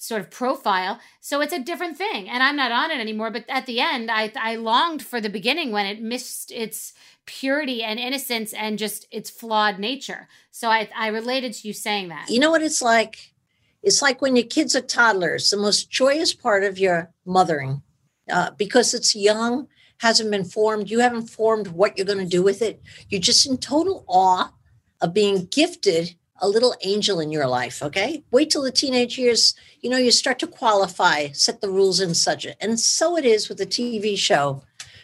[0.00, 0.98] sort of profile.
[1.20, 2.28] So it's a different thing.
[2.28, 3.30] And I'm not on it anymore.
[3.30, 6.94] But at the end, I I longed for the beginning when it missed its
[7.26, 10.26] purity and innocence and just its flawed nature.
[10.50, 12.30] So I, I related to you saying that.
[12.30, 13.34] You know what it's like?
[13.82, 17.82] It's like when your kids are toddlers, the most joyous part of your mothering,
[18.30, 22.42] uh, because it's young, hasn't been formed, you haven't formed what you're going to do
[22.42, 22.82] with it.
[23.08, 24.52] You're just in total awe
[25.00, 27.82] of being gifted a little angel in your life.
[27.82, 28.22] Okay.
[28.30, 32.16] Wait till the teenage years, you know, you start to qualify, set the rules and
[32.16, 32.46] such.
[32.60, 34.62] And so it is with the TV show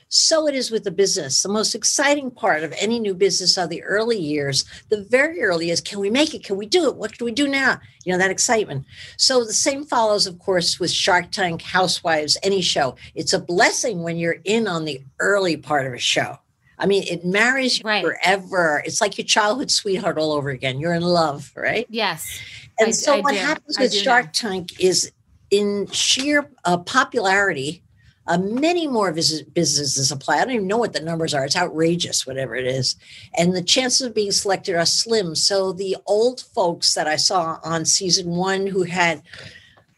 [0.09, 1.43] so it is with the business.
[1.43, 4.65] The most exciting part of any new business are the early years.
[4.89, 6.45] The very early is can we make it?
[6.45, 6.97] Can we do it?
[6.97, 7.81] What can we do now?
[8.05, 8.87] You know, that excitement.
[9.17, 12.97] So the same follows, of course, with Shark Tank, Housewives, any show.
[13.15, 16.39] It's a blessing when you're in on the early part of a show.
[16.79, 18.05] I mean, it marries you right.
[18.05, 18.83] forever.
[18.85, 20.79] It's like your childhood sweetheart all over again.
[20.79, 21.87] You're in love, right?
[21.89, 22.41] Yes.
[22.79, 23.39] And I, so I what do.
[23.41, 24.31] happens with Shark know.
[24.33, 25.13] Tank is
[25.51, 27.83] in sheer uh, popularity,
[28.27, 30.39] uh, many more vis- businesses apply.
[30.39, 31.45] I don't even know what the numbers are.
[31.45, 32.97] It's outrageous, whatever it is.
[33.39, 35.35] And the chances of being selected are slim.
[35.35, 39.23] So the old folks that I saw on season one who had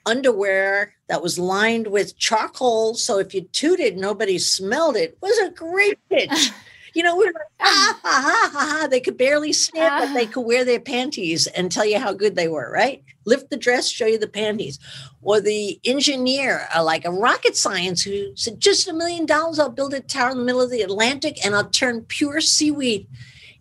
[0.05, 2.95] underwear that was lined with charcoal.
[2.95, 6.51] So if you tooted, nobody smelled it was a great pitch.
[6.99, 8.89] You know, we were like, ah, ha, ha, ha, ha.
[8.89, 12.35] They could barely stand, but they could wear their panties and tell you how good
[12.35, 13.05] they were, right?
[13.25, 14.81] Lift the dress, show you the panties.
[15.23, 19.71] Or the engineer, uh, like a rocket science, who said, just a million dollars, I'll
[19.71, 23.07] build a tower in the middle of the Atlantic and I'll turn pure seaweed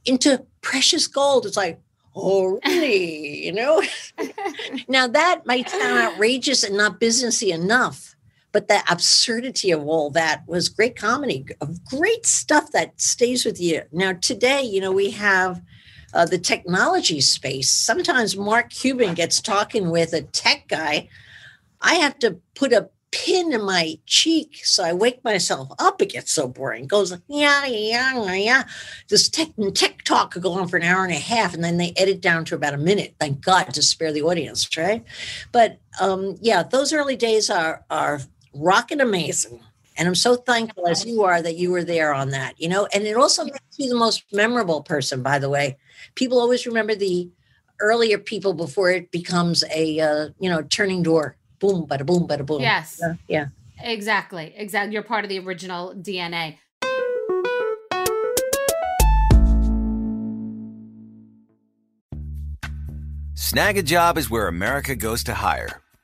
[0.04, 1.46] into precious gold.
[1.46, 1.80] It's like,
[2.16, 3.46] oh, really?
[3.46, 3.84] you know?
[4.88, 8.16] now that might sound outrageous and not businessy enough
[8.52, 13.60] but the absurdity of all that was great comedy of great stuff that stays with
[13.60, 13.84] you.
[13.92, 15.62] Now today you know we have
[16.14, 17.70] uh, the technology space.
[17.70, 21.10] Sometimes mark cuban gets talking with a tech guy.
[21.82, 26.02] I have to put a pin in my cheek so i wake myself up.
[26.02, 26.84] It gets so boring.
[26.84, 28.64] It goes yeah yeah yeah.
[29.10, 31.78] This tech, tech talk could go on for an hour and a half and then
[31.78, 33.16] they edit down to about a minute.
[33.20, 35.04] Thank god to spare the audience right?
[35.52, 38.22] But um yeah those early days are are
[38.58, 39.62] rocking amazing.
[39.98, 42.88] And I'm so thankful as you are that you were there on that, you know,
[42.94, 45.78] and it also makes you the most memorable person, by the way.
[46.14, 47.30] People always remember the
[47.80, 51.36] earlier people before it becomes a, uh, you know, turning door.
[51.60, 52.62] Boom, bada boom, bada boom.
[52.62, 53.00] Yes.
[53.02, 53.16] Yeah.
[53.28, 53.48] yeah.
[53.82, 54.54] Exactly.
[54.56, 54.94] Exactly.
[54.94, 56.58] You're part of the original DNA.
[63.36, 65.82] Snagajob is where America goes to hire,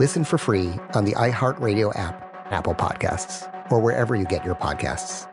[0.00, 5.28] Listen for free on the iHeartRadio app, Apple Podcasts, or wherever you get your podcasts.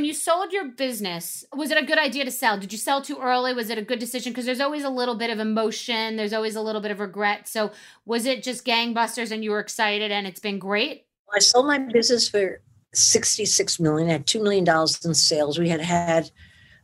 [0.00, 2.56] when you sold your business, was it a good idea to sell?
[2.56, 3.52] Did you sell too early?
[3.52, 4.32] Was it a good decision?
[4.32, 7.46] Because there's always a little bit of emotion, there's always a little bit of regret.
[7.46, 7.72] So,
[8.06, 11.04] was it just gangbusters and you were excited and it's been great?
[11.34, 12.62] I sold my business for
[12.92, 14.66] 66 million, had $2 million
[15.04, 15.58] in sales.
[15.58, 16.30] We had had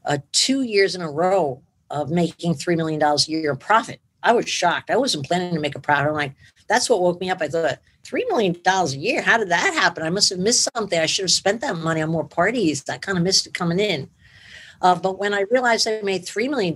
[0.04, 4.00] uh, two years in a row of making $3 million a year in profit.
[4.22, 4.90] I was shocked.
[4.90, 6.08] I wasn't planning to make a profit.
[6.08, 6.34] I'm like,
[6.68, 7.40] that's what woke me up.
[7.40, 9.20] I thought, $3 million a year.
[9.20, 10.04] How did that happen?
[10.04, 10.98] I must have missed something.
[10.98, 12.84] I should have spent that money on more parties.
[12.88, 14.08] I kind of missed it coming in.
[14.80, 16.74] Uh, but when I realized I made $3 million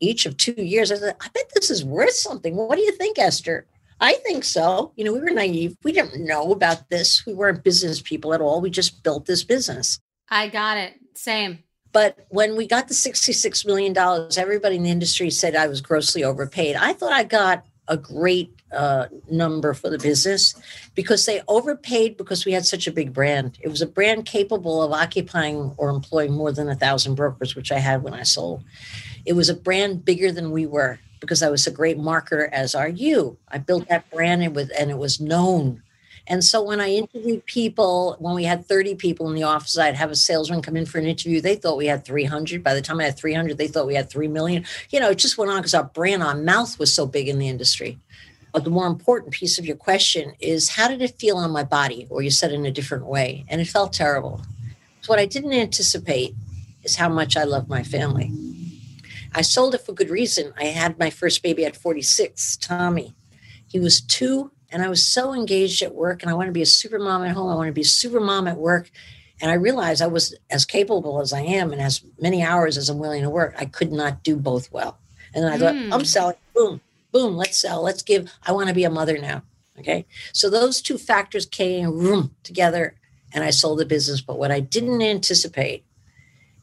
[0.00, 2.54] each of two years, I said, I bet this is worth something.
[2.54, 3.66] What do you think, Esther?
[4.00, 4.92] I think so.
[4.96, 5.76] You know, we were naive.
[5.82, 7.24] We didn't know about this.
[7.26, 8.60] We weren't business people at all.
[8.60, 10.00] We just built this business.
[10.28, 10.94] I got it.
[11.14, 11.60] Same.
[11.92, 13.96] But when we got the $66 million,
[14.36, 16.74] everybody in the industry said I was grossly overpaid.
[16.74, 20.54] I thought I got a great uh, number for the business
[20.94, 23.58] because they overpaid because we had such a big brand.
[23.60, 27.70] It was a brand capable of occupying or employing more than a thousand brokers, which
[27.70, 28.64] I had when I sold.
[29.24, 32.74] It was a brand bigger than we were because I was a great marketer, as
[32.74, 33.36] are you.
[33.48, 35.82] I built that brand and, with, and it was known.
[36.26, 39.94] And so when I interviewed people, when we had 30 people in the office, I'd
[39.94, 41.40] have a salesman come in for an interview.
[41.40, 42.64] They thought we had 300.
[42.64, 44.64] By the time I had 300, they thought we had 3 million.
[44.88, 47.38] You know, it just went on because our brand, our mouth was so big in
[47.38, 47.98] the industry.
[48.52, 51.64] But the more important piece of your question is how did it feel on my
[51.64, 52.06] body?
[52.08, 53.44] Or you said in a different way.
[53.48, 54.40] And it felt terrible.
[55.02, 56.34] So what I didn't anticipate
[56.84, 58.32] is how much I love my family.
[59.34, 60.52] I sold it for good reason.
[60.56, 63.14] I had my first baby at 46, Tommy.
[63.66, 66.62] He was two and I was so engaged at work, and I want to be
[66.62, 67.48] a super mom at home.
[67.48, 68.90] I want to be a super mom at work.
[69.40, 72.88] And I realized I was as capable as I am and as many hours as
[72.88, 73.54] I'm willing to work.
[73.56, 74.98] I could not do both well.
[75.32, 76.06] And I thought, I'm Mm.
[76.06, 76.80] selling, boom,
[77.12, 78.32] boom, let's sell, let's give.
[78.44, 79.42] I want to be a mother now.
[79.78, 80.06] Okay.
[80.32, 82.96] So those two factors came room together
[83.32, 84.20] and I sold the business.
[84.20, 85.84] But what I didn't anticipate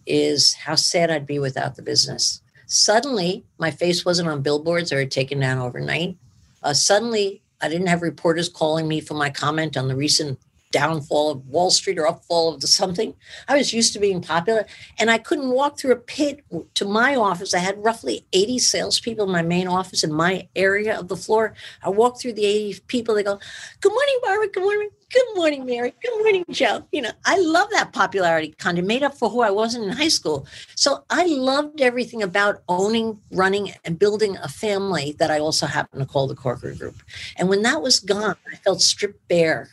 [0.05, 2.41] is how sad I'd be without the business.
[2.73, 6.15] Suddenly, my face wasn't on billboards were taken down overnight.
[6.63, 10.39] Uh, suddenly, I didn't have reporters calling me for my comment on the recent
[10.71, 13.13] downfall of Wall Street or upfall of the something.
[13.47, 14.65] I was used to being popular,
[14.97, 16.43] and I couldn't walk through a pit
[16.75, 17.53] to my office.
[17.53, 21.53] I had roughly 80 salespeople in my main office in my area of the floor.
[21.83, 23.15] I walked through the 80 people.
[23.15, 23.39] They go,
[23.81, 24.47] "Good morning, Barbara.
[24.49, 24.89] Good morning.
[25.13, 25.93] Good morning, Mary.
[26.01, 28.55] Good morning, Joe." You know, I love that popularity.
[28.57, 30.47] Kind of made up for who I wasn't in high school.
[30.75, 35.99] So I loved everything about owning, running, and building a family that I also happen
[35.99, 37.03] to call the Corcoran Group.
[37.35, 39.69] And when that was gone, I felt stripped bare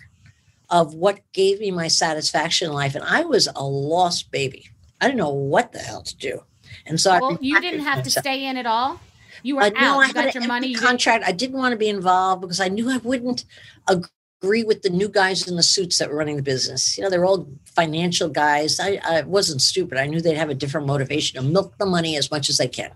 [0.70, 2.94] of what gave me my satisfaction in life.
[2.94, 4.68] And I was a lost baby.
[5.00, 6.42] I didn't know what the hell to do.
[6.86, 9.00] And so I Well, you didn't have to stay in at all.
[9.42, 9.74] You were I out.
[9.74, 10.74] know I you got your money.
[10.74, 11.24] contract.
[11.26, 13.44] I didn't want to be involved because I knew I wouldn't
[13.86, 16.98] agree with the new guys in the suits that were running the business.
[16.98, 18.80] You know, they're all financial guys.
[18.80, 19.98] I, I wasn't stupid.
[19.98, 22.68] I knew they'd have a different motivation to milk the money as much as they
[22.68, 22.90] can,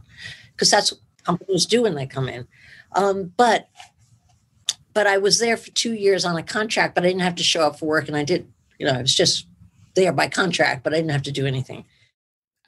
[0.53, 2.47] because that's what companies do when they come in.
[2.95, 3.68] Um, but
[4.95, 7.43] but I was there for two years on a contract, but I didn't have to
[7.43, 8.51] show up for work, and I did.
[8.78, 9.47] You know, I was just
[9.95, 11.84] there by contract, but I didn't have to do anything.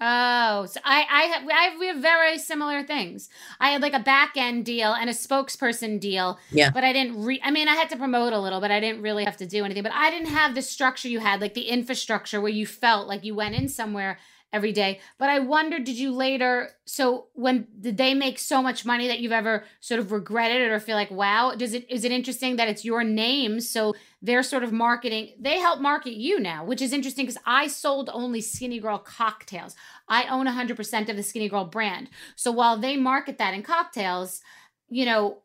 [0.01, 3.29] Oh, so I, I have, I have, we have very similar things.
[3.61, 6.39] I had like a back end deal and a spokesperson deal.
[6.51, 6.71] Yeah.
[6.71, 9.03] But I didn't re, I mean, I had to promote a little, but I didn't
[9.03, 9.85] really have to do anything.
[9.85, 13.25] But I didn't have the structure you had, like the infrastructure where you felt like
[13.25, 14.19] you went in somewhere
[14.55, 15.01] every day.
[15.19, 19.19] But I wonder, did you later, so when, did they make so much money that
[19.19, 22.57] you've ever sort of regretted it or feel like, wow, does it, is it interesting
[22.57, 23.61] that it's your name?
[23.61, 27.67] So they're sort of marketing, they help market you now, which is interesting because I
[27.67, 29.75] sold only Skinnygirl cocktails.
[30.09, 32.09] I own 100% of the Skinnygirl brand.
[32.37, 34.41] So while they market that in cocktails,
[34.89, 35.43] you know,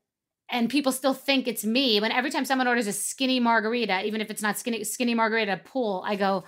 [0.51, 4.20] and people still think it's me, when every time someone orders a skinny margarita, even
[4.20, 6.43] if it's not skinny skinny margarita pool, I go,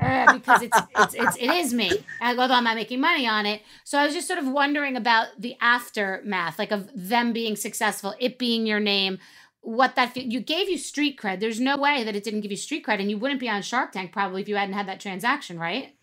[0.00, 1.90] "Uh," because it's, it's it's it is me.
[2.20, 3.62] Although I'm not making money on it.
[3.84, 8.14] So I was just sort of wondering about the aftermath, like of them being successful,
[8.18, 9.18] it being your name,
[9.60, 11.40] what that fe- you gave you street cred.
[11.40, 13.62] There's no way that it didn't give you street cred, and you wouldn't be on
[13.62, 15.94] Shark Tank probably if you hadn't had that transaction, right?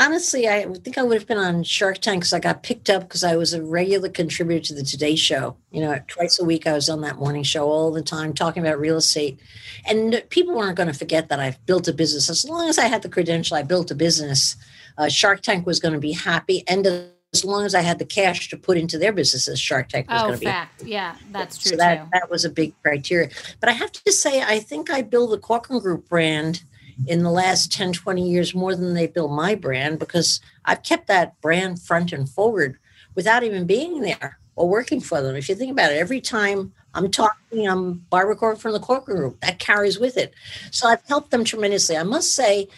[0.00, 3.02] Honestly, I think I would have been on Shark Tank because I got picked up
[3.02, 5.56] because I was a regular contributor to the Today Show.
[5.72, 8.64] You know, twice a week I was on that morning show all the time talking
[8.64, 9.40] about real estate.
[9.86, 12.30] And people weren't going to forget that I've built a business.
[12.30, 14.56] As long as I had the credential, I built a business.
[14.96, 16.62] Uh, Shark Tank was going to be happy.
[16.68, 20.08] And as long as I had the cash to put into their businesses, Shark Tank
[20.08, 20.46] was oh, going to be.
[20.46, 20.84] fact.
[20.84, 22.08] Yeah, that's true So that, too.
[22.12, 23.30] that was a big criteria.
[23.58, 26.62] But I have to say, I think I built the Corcoran Group brand
[27.06, 31.06] in the last 10, 20 years more than they built my brand because I've kept
[31.06, 32.78] that brand front and forward
[33.14, 35.36] without even being there or working for them.
[35.36, 39.18] If you think about it, every time I'm talking, I'm Barbara Corcoran from the Corcoran
[39.18, 39.40] Group.
[39.40, 40.34] That carries with it.
[40.70, 41.96] So I've helped them tremendously.
[41.96, 42.68] I must say,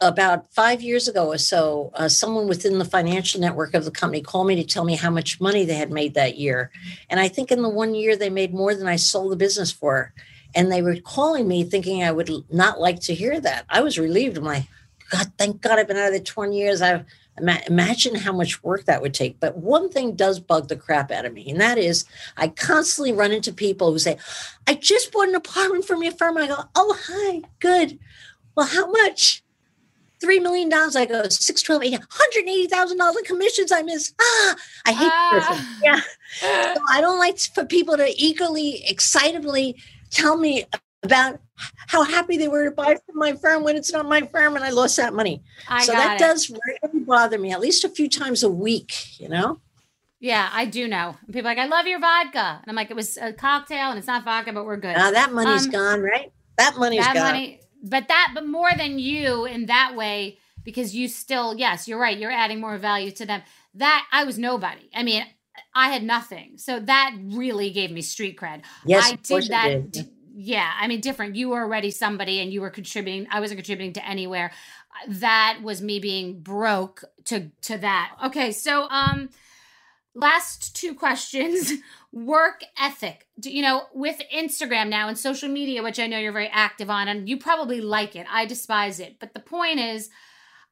[0.00, 4.20] about five years ago or so, uh, someone within the financial network of the company
[4.20, 6.70] called me to tell me how much money they had made that year.
[7.08, 9.72] And I think in the one year they made more than I sold the business
[9.72, 10.12] for.
[10.56, 13.66] And they were calling me thinking I would not like to hear that.
[13.68, 14.38] I was relieved.
[14.38, 14.64] I'm like,
[15.10, 16.82] God, thank God I've been out of there 20 years.
[16.82, 17.04] I've
[17.38, 19.38] ima- imagine how much work that would take.
[19.40, 22.04] But one thing does bug the crap out of me, and that is
[22.36, 24.18] I constantly run into people who say,
[24.66, 26.36] I just bought an apartment from your firm.
[26.38, 27.98] I go, Oh, hi, good.
[28.56, 29.42] Well, how much?
[30.18, 30.96] Three million dollars.
[30.96, 33.70] I go six, twelve, eight, hundred eighty thousand dollars in commissions.
[33.70, 34.14] I miss.
[34.18, 35.66] Ah, I hate the person.
[35.84, 36.00] Yeah.
[36.40, 39.76] So I don't like for people to eagerly, excitedly
[40.16, 40.64] tell me
[41.02, 41.38] about
[41.88, 44.64] how happy they were to buy from my firm when it's not my firm and
[44.64, 45.42] I lost that money.
[45.68, 46.18] I so that it.
[46.18, 49.20] does really bother me at least a few times a week.
[49.20, 49.60] You know.
[50.18, 51.14] Yeah, I do know.
[51.26, 52.58] And people are like, I love your vodka.
[52.62, 54.96] And I'm like, it was a cocktail and it's not vodka, but we're good.
[54.96, 56.32] Now that money's Um, gone, right?
[56.56, 57.24] That money's that gone.
[57.24, 62.00] money, but that, but more than you in that way, because you still, yes, you're
[62.00, 62.18] right.
[62.18, 63.42] You're adding more value to them.
[63.74, 64.88] That I was nobody.
[64.94, 65.24] I mean,
[65.74, 66.58] I had nothing.
[66.58, 68.62] So that really gave me street cred.
[68.84, 69.92] Yes, I did that.
[69.92, 70.10] did.
[70.38, 71.34] Yeah, I mean, different.
[71.34, 73.26] You were already somebody and you were contributing.
[73.30, 74.52] I wasn't contributing to anywhere.
[75.08, 78.16] That was me being broke to to that.
[78.26, 79.30] Okay, so um
[80.16, 81.72] last two questions
[82.12, 86.32] work ethic Do, you know with instagram now and social media which i know you're
[86.32, 90.08] very active on and you probably like it i despise it but the point is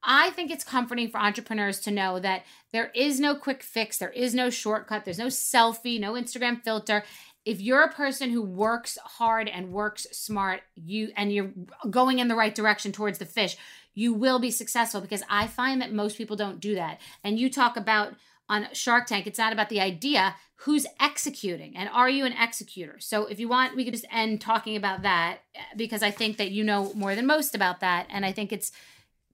[0.05, 4.11] i think it's comforting for entrepreneurs to know that there is no quick fix there
[4.11, 7.03] is no shortcut there's no selfie no instagram filter
[7.45, 11.51] if you're a person who works hard and works smart you and you're
[11.91, 13.57] going in the right direction towards the fish
[13.95, 17.51] you will be successful because i find that most people don't do that and you
[17.51, 18.15] talk about
[18.49, 22.97] on Shark Tank, it's not about the idea, who's executing and are you an executor?
[22.99, 25.39] So if you want, we could just end talking about that
[25.77, 28.07] because I think that you know more than most about that.
[28.09, 28.73] And I think it's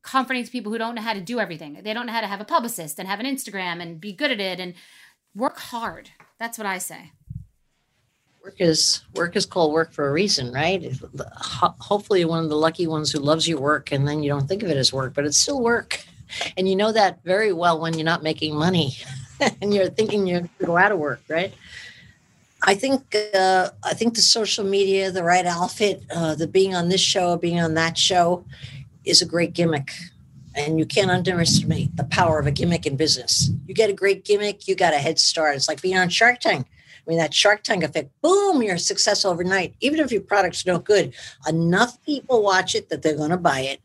[0.02, 1.80] comforting to people who don't know how to do everything.
[1.82, 4.30] They don't know how to have a publicist and have an Instagram and be good
[4.30, 4.74] at it and
[5.34, 6.10] work hard.
[6.38, 7.12] That's what I say.
[8.42, 10.82] Work is work is called work for a reason, right?
[11.36, 14.62] Hopefully, one of the lucky ones who loves your work, and then you don't think
[14.62, 16.02] of it as work, but it's still work.
[16.56, 18.96] And you know that very well when you're not making money,
[19.60, 21.52] and you're thinking you're going to go out of work, right?
[22.62, 26.88] I think uh, I think the social media, the right outfit, uh, the being on
[26.88, 28.44] this show, being on that show,
[29.04, 29.92] is a great gimmick,
[30.54, 33.50] and you can't underestimate the power of a gimmick in business.
[33.66, 35.56] You get a great gimmick, you got a head start.
[35.56, 36.66] It's like being on Shark Tank.
[36.66, 39.74] I mean, that Shark Tank effect, boom, you're a success overnight.
[39.80, 41.14] Even if your product's no good,
[41.48, 43.80] enough people watch it that they're going to buy it.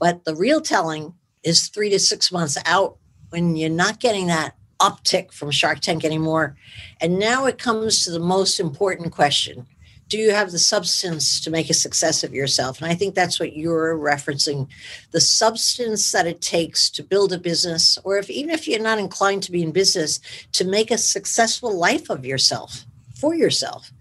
[0.00, 2.96] But the real telling is three to six months out
[3.30, 6.56] when you're not getting that uptick from Shark Tank anymore.
[7.00, 9.66] And now it comes to the most important question
[10.08, 12.80] Do you have the substance to make a success of yourself?
[12.80, 14.68] And I think that's what you're referencing
[15.10, 18.98] the substance that it takes to build a business, or if even if you're not
[18.98, 20.20] inclined to be in business,
[20.52, 23.92] to make a successful life of yourself for yourself.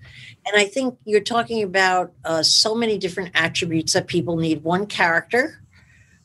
[0.45, 4.63] And I think you're talking about uh, so many different attributes that people need.
[4.63, 5.61] One character,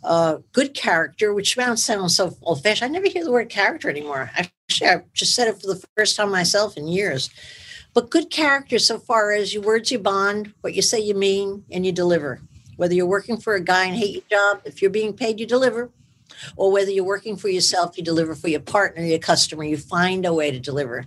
[0.05, 2.91] uh, good character, which sounds so old fashioned.
[2.91, 4.31] I never hear the word character anymore.
[4.37, 7.31] Actually, I just said it for the first time myself in years.
[7.95, 11.65] But good character, so far as your words you bond, what you say you mean,
[11.71, 12.41] and you deliver.
[12.77, 15.47] Whether you're working for a guy and hate your job, if you're being paid, you
[15.47, 15.91] deliver.
[16.57, 20.25] Or whether you're working for yourself, you deliver for your partner, your customer, you find
[20.25, 21.05] a way to deliver.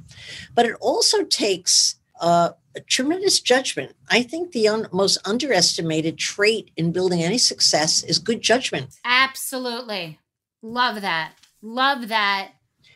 [0.53, 3.95] But it also takes uh, a tremendous judgment.
[4.09, 8.95] I think the un- most underestimated trait in building any success is good judgment.
[9.03, 10.19] Absolutely.
[10.61, 11.33] Love that.
[11.61, 12.51] Love that.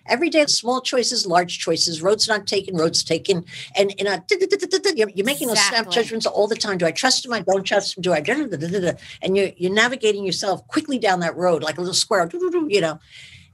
[0.09, 3.45] Every day, small choices, large choices, roads not taken, roads taken,
[3.75, 4.23] and a
[4.95, 6.77] you're, you're making those snap judgments all the time.
[6.77, 7.33] Do I trust him?
[7.33, 8.01] I don't trust him.
[8.01, 8.23] Do I?
[9.21, 12.29] And you're you're navigating yourself quickly down that road like a little square,
[12.67, 12.99] you know.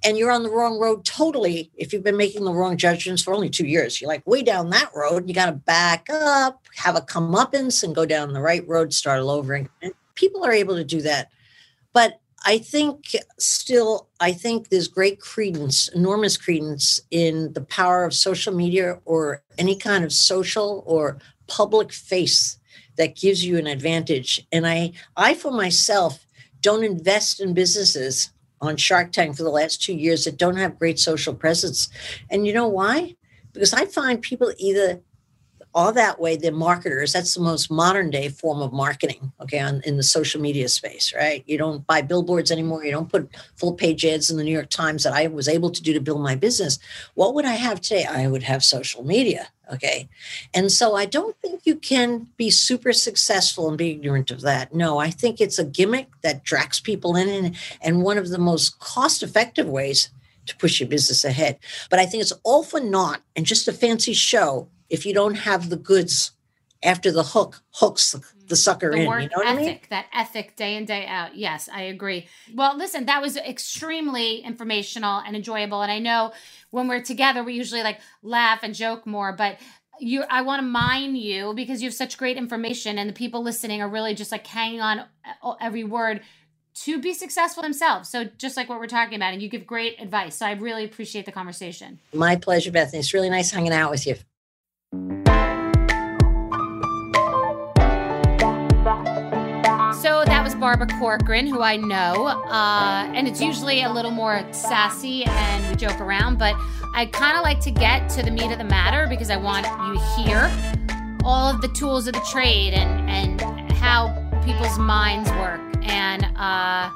[0.04, 3.34] And you're on the wrong road totally if you've been making the wrong judgments for
[3.34, 4.00] only two years.
[4.00, 5.28] You're like way down that road.
[5.28, 9.20] You got to back up, have a comeuppance, and go down the right road, start
[9.20, 9.54] all over.
[9.54, 9.70] And
[10.14, 11.32] people are able to do that.
[11.94, 18.14] But I think still, I think there's great credence, enormous credence in the power of
[18.14, 21.18] social media or any kind of social or
[21.48, 22.60] public face
[22.98, 24.46] that gives you an advantage.
[24.52, 26.26] And I, I for myself,
[26.62, 28.32] don't invest in businesses
[28.62, 31.90] on Shark Tank for the last two years that don't have great social presence.
[32.30, 33.16] And you know why?
[33.54, 35.02] Because I find people either
[35.76, 39.82] all that way they're marketers that's the most modern day form of marketing okay on,
[39.86, 41.44] in the social media space right?
[41.46, 44.70] You don't buy billboards anymore you don't put full page ads in the new york
[44.70, 46.80] times that i was able to do to build my business.
[47.14, 48.06] What would i have today?
[48.06, 50.08] I would have social media okay?
[50.54, 54.74] And so i don't think you can be super successful and be ignorant of that.
[54.74, 58.40] No i think it's a gimmick that drags people in and, and one of the
[58.40, 60.10] most cost effective ways
[60.46, 61.60] to push your business ahead.
[61.90, 65.36] But i think it's all for naught and just a fancy show if you don't
[65.36, 66.32] have the goods
[66.84, 68.48] after the hook hooks the, mm-hmm.
[68.48, 69.08] the sucker the in.
[69.08, 69.80] Word You know what ethic, I mean?
[69.90, 71.36] That ethic day in, day out.
[71.36, 72.28] Yes, I agree.
[72.54, 75.82] Well, listen, that was extremely informational and enjoyable.
[75.82, 76.34] And I know
[76.70, 79.58] when we're together, we usually like laugh and joke more, but
[80.00, 83.42] you I want to mine you because you have such great information and the people
[83.42, 85.06] listening are really just like hanging on
[85.42, 86.22] uh, every word
[86.76, 88.10] to be successful themselves.
[88.10, 90.36] So just like what we're talking about, and you give great advice.
[90.36, 92.00] So I really appreciate the conversation.
[92.14, 92.96] My pleasure, Bethenny.
[92.96, 94.16] It's really nice hanging out with you.
[100.02, 104.46] So that was Barbara Corcoran, who I know, uh, and it's usually a little more
[104.52, 106.54] sassy and we joke around, but
[106.94, 109.66] I kind of like to get to the meat of the matter because I want
[109.66, 110.52] you to hear
[111.24, 114.14] all of the tools of the trade and and how
[114.46, 115.62] people's minds work.
[115.82, 116.92] And uh,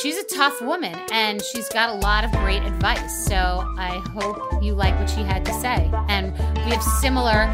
[0.00, 3.26] she's a tough woman, and she's got a lot of great advice.
[3.26, 3.36] So
[3.78, 5.90] I hope you like what she had to say.
[6.08, 6.32] And
[6.64, 7.50] we have similar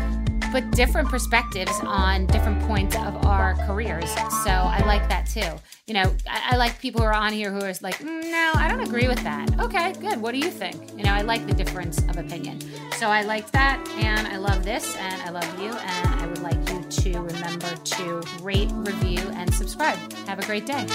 [0.52, 4.10] but different perspectives on different points of our careers.
[4.44, 5.60] So I like that too.
[5.86, 8.52] You know, I, I like people who are on here who are like, mm, no,
[8.54, 9.58] I don't agree with that.
[9.60, 10.20] Okay, good.
[10.20, 10.96] What do you think?
[10.96, 12.60] You know, I like the difference of opinion.
[12.96, 16.40] So I like that, and I love this, and I love you, and I would
[16.40, 19.98] like you to remember to rate, review, and subscribe.
[20.26, 20.86] Have a great day.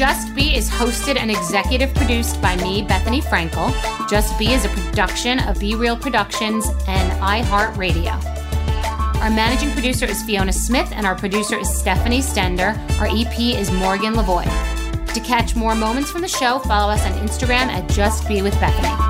[0.00, 3.70] Just Be is hosted and executive produced by me, Bethenny Frankel.
[4.08, 8.14] Just Be is a production of Be Real Productions and iHeartRadio.
[9.20, 12.78] Our managing producer is Fiona Smith, and our producer is Stephanie Stender.
[12.98, 14.44] Our EP is Morgan Lavoy.
[15.12, 18.54] To catch more moments from the show, follow us on Instagram at Just Be with
[18.54, 19.09] Bethany.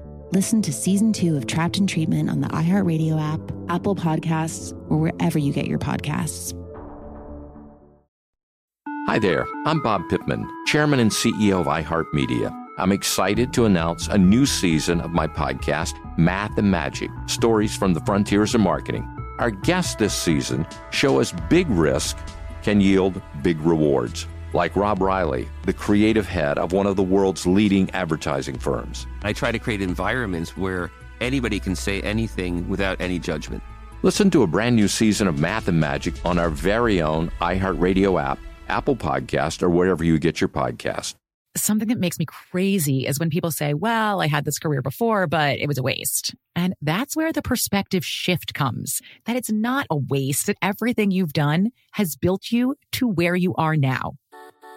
[0.33, 4.97] Listen to season two of Trapped in Treatment on the iHeartRadio app, Apple Podcasts, or
[4.97, 6.57] wherever you get your podcasts.
[9.07, 12.49] Hi there, I'm Bob Pittman, Chairman and CEO of iHeartMedia.
[12.77, 17.93] I'm excited to announce a new season of my podcast, Math and Magic Stories from
[17.93, 19.03] the Frontiers of Marketing.
[19.37, 22.17] Our guests this season show us big risk
[22.63, 27.45] can yield big rewards, like Rob Reilly, the creative head of one of the world's
[27.45, 29.07] leading advertising firms.
[29.23, 33.63] I try to create environments where anybody can say anything without any judgment.
[34.03, 38.21] Listen to a brand new season of Math and Magic on our very own iHeartRadio
[38.21, 41.13] app, Apple Podcast, or wherever you get your podcast.
[41.55, 45.27] Something that makes me crazy is when people say, well, I had this career before,
[45.27, 46.33] but it was a waste.
[46.55, 51.33] And that's where the perspective shift comes that it's not a waste, that everything you've
[51.33, 54.13] done has built you to where you are now.